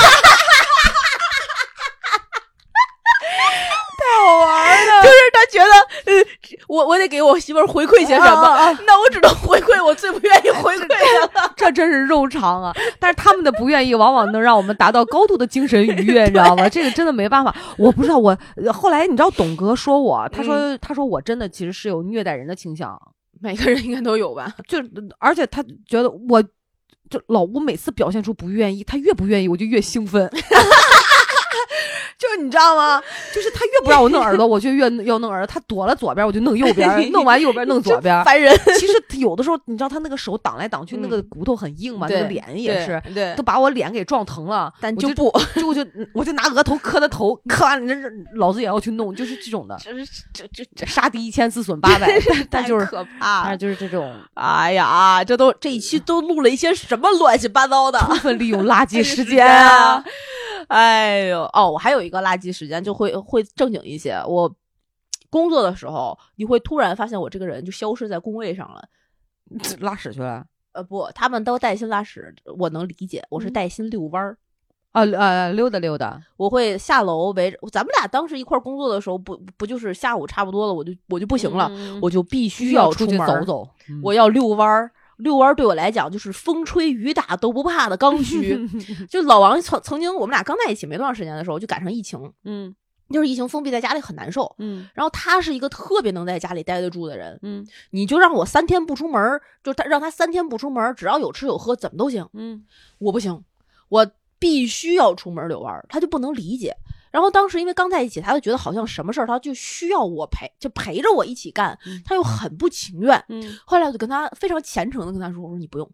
[4.00, 6.12] 太好玩了，就是他觉得，呃，
[6.68, 11.53] 我我得给我媳妇儿回馈些什么，那我只能回馈我最不愿意回馈的了。
[11.57, 12.74] 这真是肉偿啊！
[12.98, 16.68] 但是他们的不愿意，往往能让我们达到高度的精神愉悦，你知道吗？
[16.70, 17.55] 这个真的没办法。
[17.76, 22.98] 我不知道，我呃后来你知道，董哥说我，他说、他说我真的其实是有虐待人的倾向，
[23.40, 24.55] 每个人应该都有吧？
[24.68, 24.78] 就
[25.18, 26.42] 而且他觉得我。
[27.11, 30.30] 就老吴每次表现出不愿意，他越不愿意，我就越兴奋。
[32.18, 33.00] 就是你知道吗？
[33.34, 35.46] 就是他越不让我弄耳朵， 我就越要弄耳朵。
[35.46, 38.22] 他躲了左边，我就弄右边； 弄完右边，弄左边。
[38.24, 38.56] 烦人。
[38.78, 44.72] 其实有的时候，你知道他那个手挡来挡去，那个骨头很硬嘛，那个脸也是，对都，把我脸给撞疼了。
[44.80, 48.00] 但就不，就我就我就拿额头磕他头，磕完了，这
[48.36, 49.76] 老子也要去弄，就是这种的。
[49.80, 49.92] 这
[50.32, 60.04] 这这这杀敌一千，自损八百，但但就是可怕但是就是这种哎呀，这都这一期都录了一些什么乱七八糟的充分利用垃圾时间啊啊！！
[60.68, 64.14] 哎呦，哦，我还有一个垃圾时间，就会会正经一些。
[64.26, 64.52] 我
[65.28, 68.82] 工作的时候，你会突然发现我这个人就消失在工位上了。
[69.80, 70.44] 拉屎去了。
[70.72, 73.24] 呃，不，他们都带薪拉屎，我能理解。
[73.28, 74.38] 我是嗯带薪遛弯儿，
[74.92, 76.22] 啊呃，溜达溜达。
[76.36, 77.58] 我会下楼围着。
[77.72, 83.68] 咱们俩当时一块儿工作的时候，不不就是下午差不多了，我就我就不行了，嗯我就必须要出去走，走。
[83.88, 84.90] 嗯我要遛弯儿。
[85.20, 88.58] 遛弯儿对我来讲就是风吹雨打都不怕的刚需。
[89.08, 92.74] 就老王曾曾经我们俩刚在一起没多长时间的时候，就赶上疫情，嗯
[93.12, 94.54] 就是疫情封闭在家里很难受。
[94.58, 102.28] 嗯然后他是一个特别能在家里待得住的人，嗯你就让我三天不出门儿，就他让他三天不出门儿，只要有吃有喝怎么都行。
[102.34, 102.64] 嗯
[102.98, 103.42] 我不行，
[103.88, 104.06] 我
[104.38, 106.74] 必须要出门遛弯儿，他就不能理解。
[107.11, 113.22] 然后当时因为刚在一起，他就觉得好像什么事儿他就需要我陪，就陪着我一起干嗯，他又很不情愿。
[113.28, 115.90] 嗯后来我就跟他非常虔诚的跟他说：“我说你不用，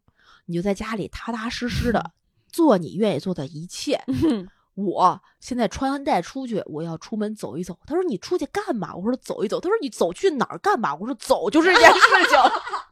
[0.46, 2.12] 你就在家里踏踏实实的
[2.48, 4.02] 做你愿意做的一切。
[4.08, 4.46] 嗯
[4.76, 12.38] 我现在穿完带出去，我要出门走一走。”他说：“你出去干嘛？”我说：“走一走。”他说：“你走去哪儿干嘛？”我说：“走就是这件事情。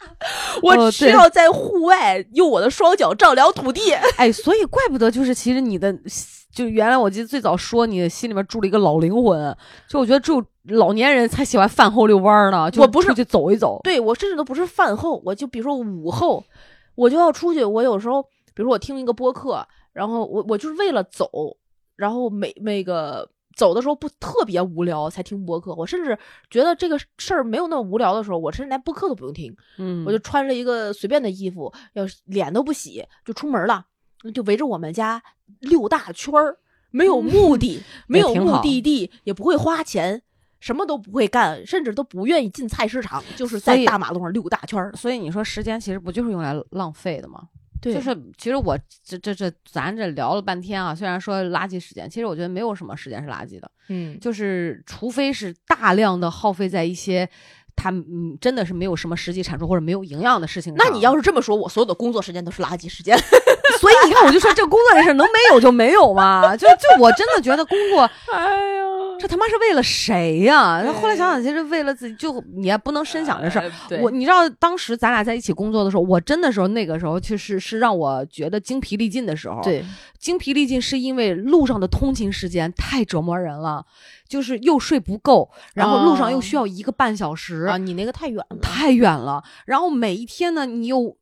[0.63, 3.93] 我需要在户外用我的双脚丈量土地。
[4.17, 5.95] 哎，所以怪不得就是其实你的，
[6.51, 9.57] 就原来我记得最早说你心里面住了一个老灵魂，
[9.89, 13.81] 就我觉得只有老年人才喜欢饭后遛弯儿呢，就我不是出去走一走。
[13.85, 16.43] 对我甚至都不是饭后，我就比如说午后，
[16.95, 17.63] 我就要出去。
[17.63, 21.29] 我有时候，比如说我听一个播客，然后我我就是为了走，
[21.97, 25.75] 然后每那个走的时候不特别无聊才听播客。
[25.75, 26.19] 我甚至
[26.51, 33.87] 觉得这个事儿没有那么无聊的时候，我甚至连播客都不用听，嗯，我就穿着一个随便的衣服，要脸都不洗就出门了，
[34.33, 35.23] 就围着我们家
[35.61, 36.59] 溜大圈儿，
[36.91, 40.23] 没有目的， 没有目的地，也不会花钱。
[40.61, 44.91] 什么都不会干，甚至都不愿意进菜市场，就是在大马路上溜大圈儿。
[44.97, 47.49] 所以你说时间其实不就是用来浪费的吗？
[47.85, 57.29] 对，就是其实我这这这咱这聊了半天啊，虽然说垃圾时间，其实我觉得没有什么时间是垃圾的，嗯，就是除非是大量的耗费在一些
[57.77, 60.75] 它嗯真的是没有什么实际产出或者没有营养的事情。
[60.77, 63.17] 那你要是这么说，我所有的工作时间都是垃圾时间。
[63.81, 68.03] 所以你看，我就说这工作这事儿能没有就没有嘛，就就我真的觉得工作
[68.33, 68.43] 哎
[68.77, 68.85] 呀，
[69.19, 73.71] 这他妈是为了谁呀、那后来想想，其实为了自己，就你也不能深想这事儿。
[74.01, 79.85] 我你知道，当时咱俩在一起工作的时候，我真的时候那个时候其实是让我觉得精疲力尽的时候。，对
[80.19, 83.85] 精疲力尽是因为路上的通勤时间太折磨人了，
[84.29, 88.59] 就是又睡不够，然后路上又需要一个半小时，啊，你那个太远了。
[88.61, 89.43] 太远了。
[89.67, 91.17] 然后每一天呢，你又。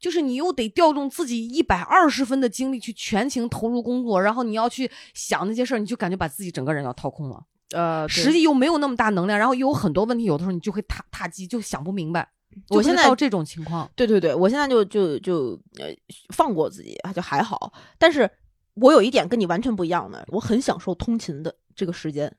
[0.00, 7.44] 就是你又得调动自己一百二十分的精力去全情投入工作，然后你要去想那些事儿，你就感觉把自己整个人要掏空了。
[7.72, 12.26] 呃，实际又没有那么大能量，然后又有很多问题，有的时候你就会踏踏机，就想不明白。
[12.70, 15.94] 我现在到这种情况，对对对，我现在就就就呃
[16.34, 17.70] 放过自己，就还好。
[17.98, 18.28] 但是
[18.74, 22.34] 我有一点跟你完全不一样的，我很享受通勤的这个时间。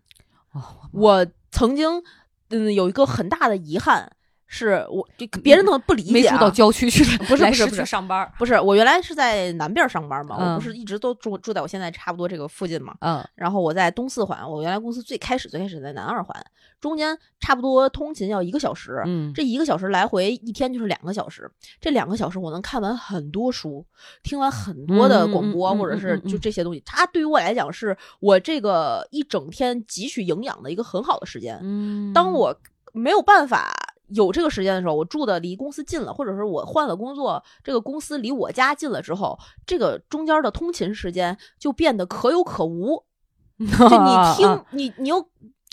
[0.91, 2.03] 我曾经
[2.49, 4.11] 嗯有一个很大的遗憾，
[4.53, 8.29] 是我就别人可能不理解、啊，没住到郊区去， 不是不是不是区上班。
[8.37, 12.93] 不是，我原来是在南边上班嘛，嗯我不是一直都住住在我现在差不多这个附近嘛。
[12.99, 16.35] 嗯然后我在东四环，我原来公司最开始最开始在南二环，
[16.81, 21.49] 中间差不多通勤要一个小时，嗯，这一个小时来回一天就是两个小时，
[21.79, 23.85] 这两个小时我能看完很多书，
[24.21, 31.57] 听完很多的广播，或者是就这些东西，它对于我来讲是我这个一整天汲取营养的一个很好的时间。
[31.63, 32.53] 嗯，当我
[32.93, 33.73] 没有办法
[34.13, 43.03] 有这个时间的时候，我住的离公司近了，或者是我换了工作，这个公司离我家近了之后，这个中间的通勤时间就变得可有可无。
[43.61, 45.23] 就你听，你你又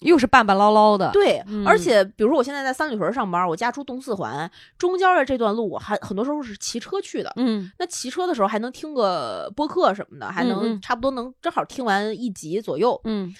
[0.00, 7.32] 又是半半唠唠的，对，嗯而且比如说我现在在三里屯上班，我家住东四环，中间的这段路我还很多时候是骑车去的。
[7.36, 13.34] 嗯那骑车的时候还能听个播客什么的，还嗯能嗯差不多能正好听完一集左右，嗯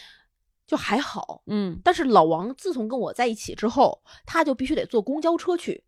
[0.69, 1.43] 就还好。
[1.47, 5.83] 嗯但是老王自从跟我在一起之后，他就必须得坐公交车去，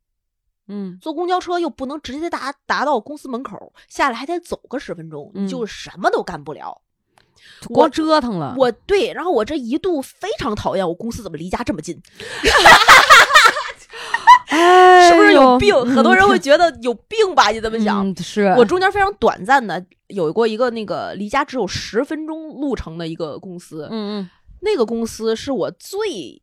[0.67, 6.81] 嗯坐公交车又不能直接达达到公司门口，下来还得走个十分钟，就什么都干不了。
[7.69, 8.55] 光折腾了。
[8.59, 12.01] 我对，然后我这一度非常讨厌我公司怎么离家这么近，
[14.49, 15.75] 哎是不是有病？
[15.87, 17.49] 很多人会觉得有病吧？
[17.51, 18.07] 你这么想？
[18.07, 24.31] 嗯是我中间非常短暂的有过一个那个离家只有十分钟路程的一个公司，嗯嗯
[24.61, 26.43] 那个公司是我最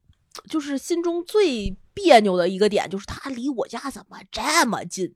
[0.50, 5.16] 就是心中最别扭的一个点，就是它离我家怎么这么近？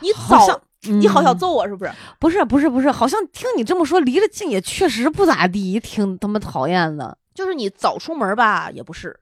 [0.00, 1.92] 你早好像你好想嗯揍我是不是？
[2.20, 7.18] 不是不是不是，好像听你这么说，离着近也确实不咋地，挺他妈讨厌的。
[7.34, 9.20] 就是你早出门吧也不是，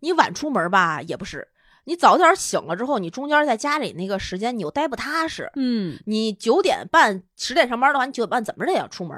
[0.00, 1.48] 你晚出门吧也不是，
[1.84, 5.50] 你早点醒了之后，你中间在家里那个时间你又待不踏实。
[5.56, 9.16] 嗯你九点半十点上班的话，你九点半怎么着也要出门，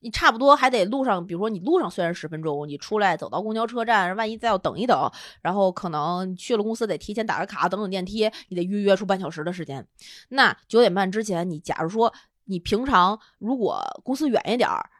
[0.00, 5.10] 你差不多还得路上，比如说你路上虽然十分钟，你出来走到公交车站，万一再要等一等，
[5.42, 9.86] 然后可能去了公司得提前打个卡，等等电梯，你得预约出半小时的时间。
[10.28, 12.12] 那九点半之前，你假如说
[12.44, 14.90] 你平常如果公司远一点儿，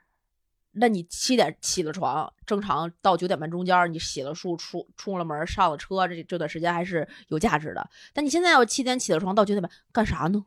[0.78, 7.88] 那你七点起了床，正常到九点半中间，你洗了漱出出了门上了车，这这段时间还是有价值的。
[8.12, 10.44] 但你现在要七点起了床到九点半干啥呢？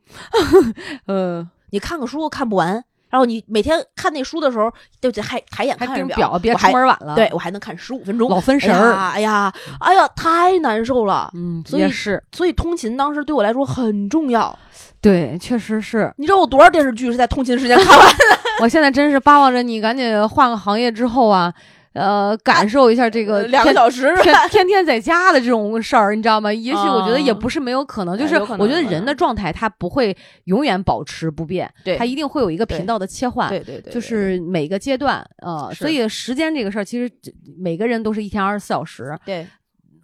[1.08, 5.22] 嗯， 你看个书看不完，然后你每天看那书的时候，对不对？
[5.22, 7.16] 还抬眼还看着表，别出门晚了。
[7.16, 8.94] 对，我还能看十五分钟，老分神儿。
[8.94, 11.32] 哎呀，哎呀，哎呀，太难受了。
[11.34, 14.58] 嗯，所以也是，所以通勤当时对我来说很重要。
[15.02, 16.14] 对，确实是。
[16.18, 18.40] 你知道我多少电视剧是在通勤时间看完的？
[18.62, 21.54] 我现在真是巴望着你赶紧换个行业之后啊，
[21.94, 26.54] 呃，感受一下这个两个小时天天天在家的这种事儿，你知道吗？
[26.54, 30.16] 也许我觉得也啊不是没有可能，就是我觉得人的状态它不会
[30.46, 33.50] 永远保持不变，对它一定会有一个频道的切换。
[33.50, 37.12] 对对对，就是每个阶段，呃，所以时间这个事儿，其实
[37.58, 39.18] 每个人都是一天二十四小时。
[39.26, 39.48] 对，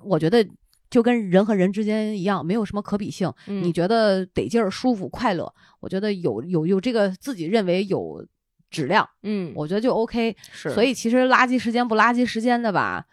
[0.03, 0.45] 我觉得
[0.89, 3.31] 就跟人和人之间一样，没有什么可比性。
[3.47, 8.25] 嗯你觉得得劲儿、舒服、快乐，我觉得有有有这个自己认为有
[8.69, 10.35] 质量，嗯，我觉得就 OK。
[10.51, 13.05] 是，所以其实垃圾时间不垃圾时间的吧，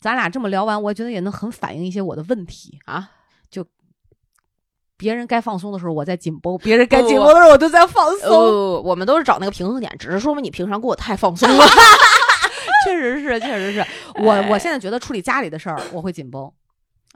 [0.00, 2.78] 咱俩这么聊完，我觉得也能很反映一些我的问题。
[2.84, 3.10] 啊，
[3.50, 3.66] 就
[4.96, 8.30] 别人该放松的时候我在紧绷，别人该紧绷的时候我都在放松。
[8.30, 11.64] 哦，我们都是找那个平衡点，只是说明你平常给我太放松了。
[12.86, 13.84] 确实是，确实是
[14.16, 16.52] 我我现在觉得处理家里的事儿我会紧绷。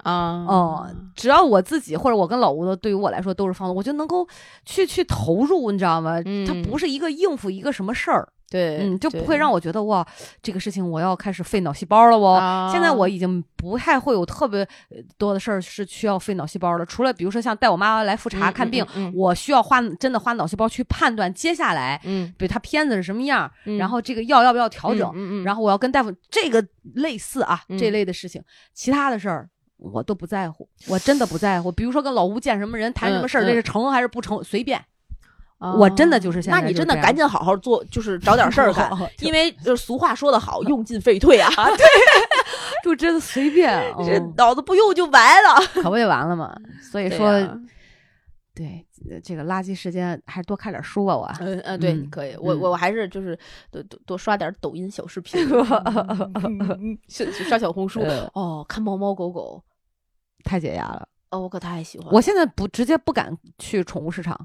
[0.02, 4.26] 啊，哦，只要我自己或者我跟老吴的，对于我来说都是放松，我就能够
[4.64, 6.20] 去去投入，你知道吗？
[6.46, 6.62] 它嗯。
[6.62, 10.06] 不是一个应付一个什么事儿，对，嗯，就不会让我觉得哇，
[10.42, 12.34] 这个事情我要开始费脑细胞了哦。
[12.34, 18.84] 啊现在我已经不太会有特别呃多的事儿是需要费脑细胞了，除了比如说像带我妈来复查嗯看病，
[19.14, 23.78] 我需要花真的花脑细胞去判断接下来，嗯，比如他片子是什么样，嗯。
[23.78, 27.78] 然后这个药要不要调整，嗯嗯，然后我要跟大夫这个类似啊、嗯。
[27.78, 28.42] 这类的事情，
[28.74, 29.48] 其他的事儿。
[29.78, 31.72] 我都不在乎，我真的不在乎。
[31.72, 34.84] 比如说跟老吴见什么人谈什么事儿，嗯这是成还是不成，随便。
[35.76, 38.88] 我真的就是现在那你真的赶紧好好做，就是找点事儿干，
[39.20, 41.86] 因为就是俗话说得好，用进废退啊， 对
[42.84, 43.68] 就真的随便，
[44.06, 45.54] 这嗯脑子不用就完了。
[45.82, 46.56] 可不就完了嘛。
[46.80, 47.32] 所以说，
[48.54, 51.28] 对呃这个垃圾时间还是多看点书吧，我。
[51.40, 53.36] 嗯嗯，对，嗯你可以，我嗯我我还是就是
[53.72, 59.60] 多多多刷点抖音小视频，嗯嗯嗯小刷小红书，呃哦，看猫猫狗狗，
[60.44, 62.12] 太解压了，哦，我可太喜欢了。
[62.14, 64.38] 我现在不直接不敢去宠物市场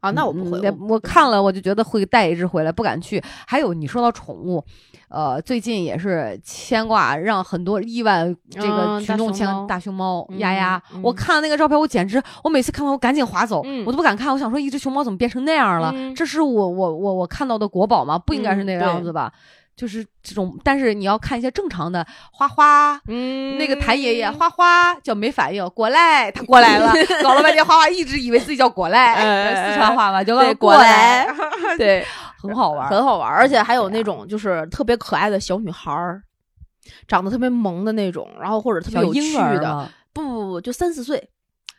[0.00, 3.22] 啊，那我不会，嗯我看了我就觉得会带一只回来，不敢去。
[3.46, 4.62] 还有你说到宠物，
[5.08, 10.80] 呃，最近也是牵挂，让很多亿万这个嗯群众牵大熊猫大熊猫、嗯丫丫。
[10.94, 14.32] 嗯我看了那个照片，我简直，我每次看完我赶紧划走，嗯我都不敢看。
[14.32, 15.90] 我想说，一只熊猫怎么变成那样了？
[15.94, 18.18] 嗯这是我我我我看到的国宝吗？
[18.18, 19.32] 不应该是那个样子吧？
[19.76, 22.98] 就是这种，但是你要看一些正常的花花。
[23.08, 31.28] 嗯，那个谭爷爷花花叫没反应，果来他过来了， 搞了半天花花一直以为自己叫果来，哎四川话嘛，叫过果来，
[31.76, 32.04] 对，
[32.40, 32.88] 很好玩。
[32.88, 36.22] 很好玩，而且还有那种就是特别可爱的小女孩儿，
[37.06, 41.28] 长得特别萌的那种，然后或者特别有趣的，不不不，就三四岁。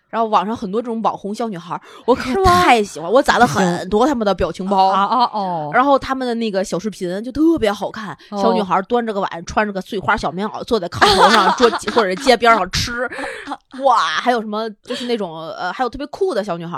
[0.09, 4.87] 然后网上很多这种网红小女孩儿，我可是太喜欢，我攒了很 多他们的表情包。
[4.87, 13.09] 啊啊哦，然后他们的那个小视频就特别好看，哦小女孩端着个碗，穿着个碎花小棉袄，坐在炕头上桌 或者街边上吃，
[13.83, 13.97] 哇！
[13.97, 16.77] 还有什么就是那种呃，还有特别酷的小女孩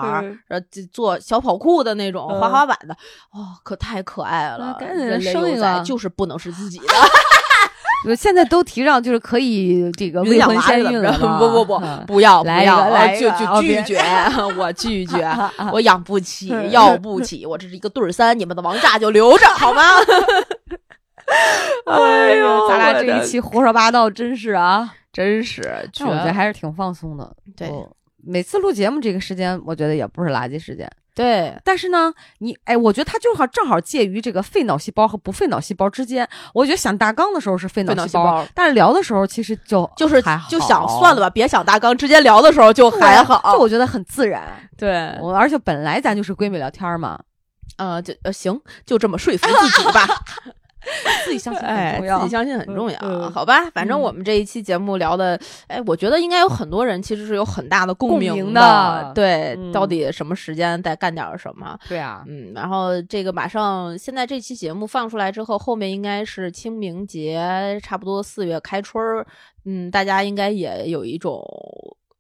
[0.50, 2.94] 呃，就做小跑酷的那种，嗯滑滑板的，
[3.32, 4.74] 哦，可太可爱了那！
[4.74, 7.39] 赶紧人类生一幼崽个就是不能是自己的，我
[8.16, 14.00] 现在都提倡就是可以这个未婚先孕了，不不不嗯不要不要，来就就拒绝，
[14.58, 15.30] 我拒绝，
[15.74, 19.82] 我养不起， 要不起，我这是一个对儿三，你们的王炸就留着好吗？
[21.86, 25.62] 哎呦咱俩这一期胡说八道，真是啊，真是，
[25.98, 27.36] 但我觉得还是挺放松的。
[27.56, 27.70] 对
[28.26, 30.90] 每次录节目这个时间，我觉得也不是垃圾时间。
[31.20, 36.26] 对，但是呢，你哎，我觉得它就好正好介于这个费脑细胞和不费脑细胞之间。
[36.54, 43.52] 我觉得想大纲的时候是费费脑细胞，细胞但是聊的时候其实就就是就想算了吧，别想大纲，直接聊的时候就还好。
[43.52, 44.42] 就我觉得很自然。
[44.78, 47.20] 对，我而且本来咱就是闺蜜聊天嘛，
[47.76, 50.08] 呃，就呃行，就这么说服自己吧。
[51.26, 52.20] 自己相信哎，很重要。
[52.20, 53.70] 自己相信很重要，好吧？
[53.72, 61.78] 反正嗯我们这一期节目聊的，哎，我觉得应该有很多人其实是有很大的共鸣的对，嗯到底什么时间在干点什么？
[61.88, 69.26] 对啊，嗯，然后这个马上现在这期节目放出来之后，后面应该是清明节，差不多四月开春儿，
[69.66, 71.44] 嗯，大家应该也有一种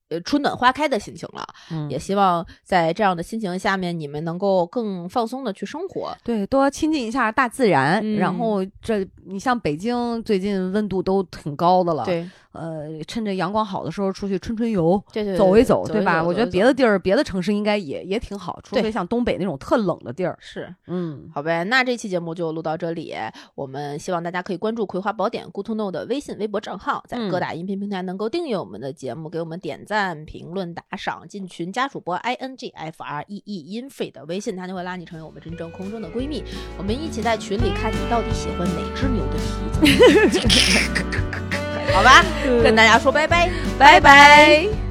[0.10, 1.47] 呃春暖花开的心情了。
[1.72, 6.16] 嗯也希望在这样的心情下面，你们能够更放松的去生活。
[6.24, 7.99] 对，多亲近一下大自然。
[8.03, 15.02] 嗯然后这，你像北京最近温度都挺高的了，，对呃，趁着阳光好的时候出去春春游。
[15.12, 16.24] 对对，走一走，对吧？
[16.24, 20.38] 我觉得别的的地儿、别的城市应该也也挺好，除对非像东北那种特冷的地儿。
[20.39, 21.64] 是嗯，好呗。
[21.64, 23.16] 那这期节目就录到这里，
[23.56, 36.43] 我们希望大家可以关注《葵花宝典》Good to Know 的微信、微博账号，在嗯各大音频平台能够订阅我们的节目，给我们点赞、评论、打赏，进群加主播 i n g f r e e infree 的微信，他就会拉你成为我们真正空中的闺蜜，
[36.78, 41.39] 我们一起在群里看你到底喜欢哪只牛的蹄子。
[41.94, 42.24] 好吧，
[42.64, 44.89] 跟大家说拜拜，拜拜。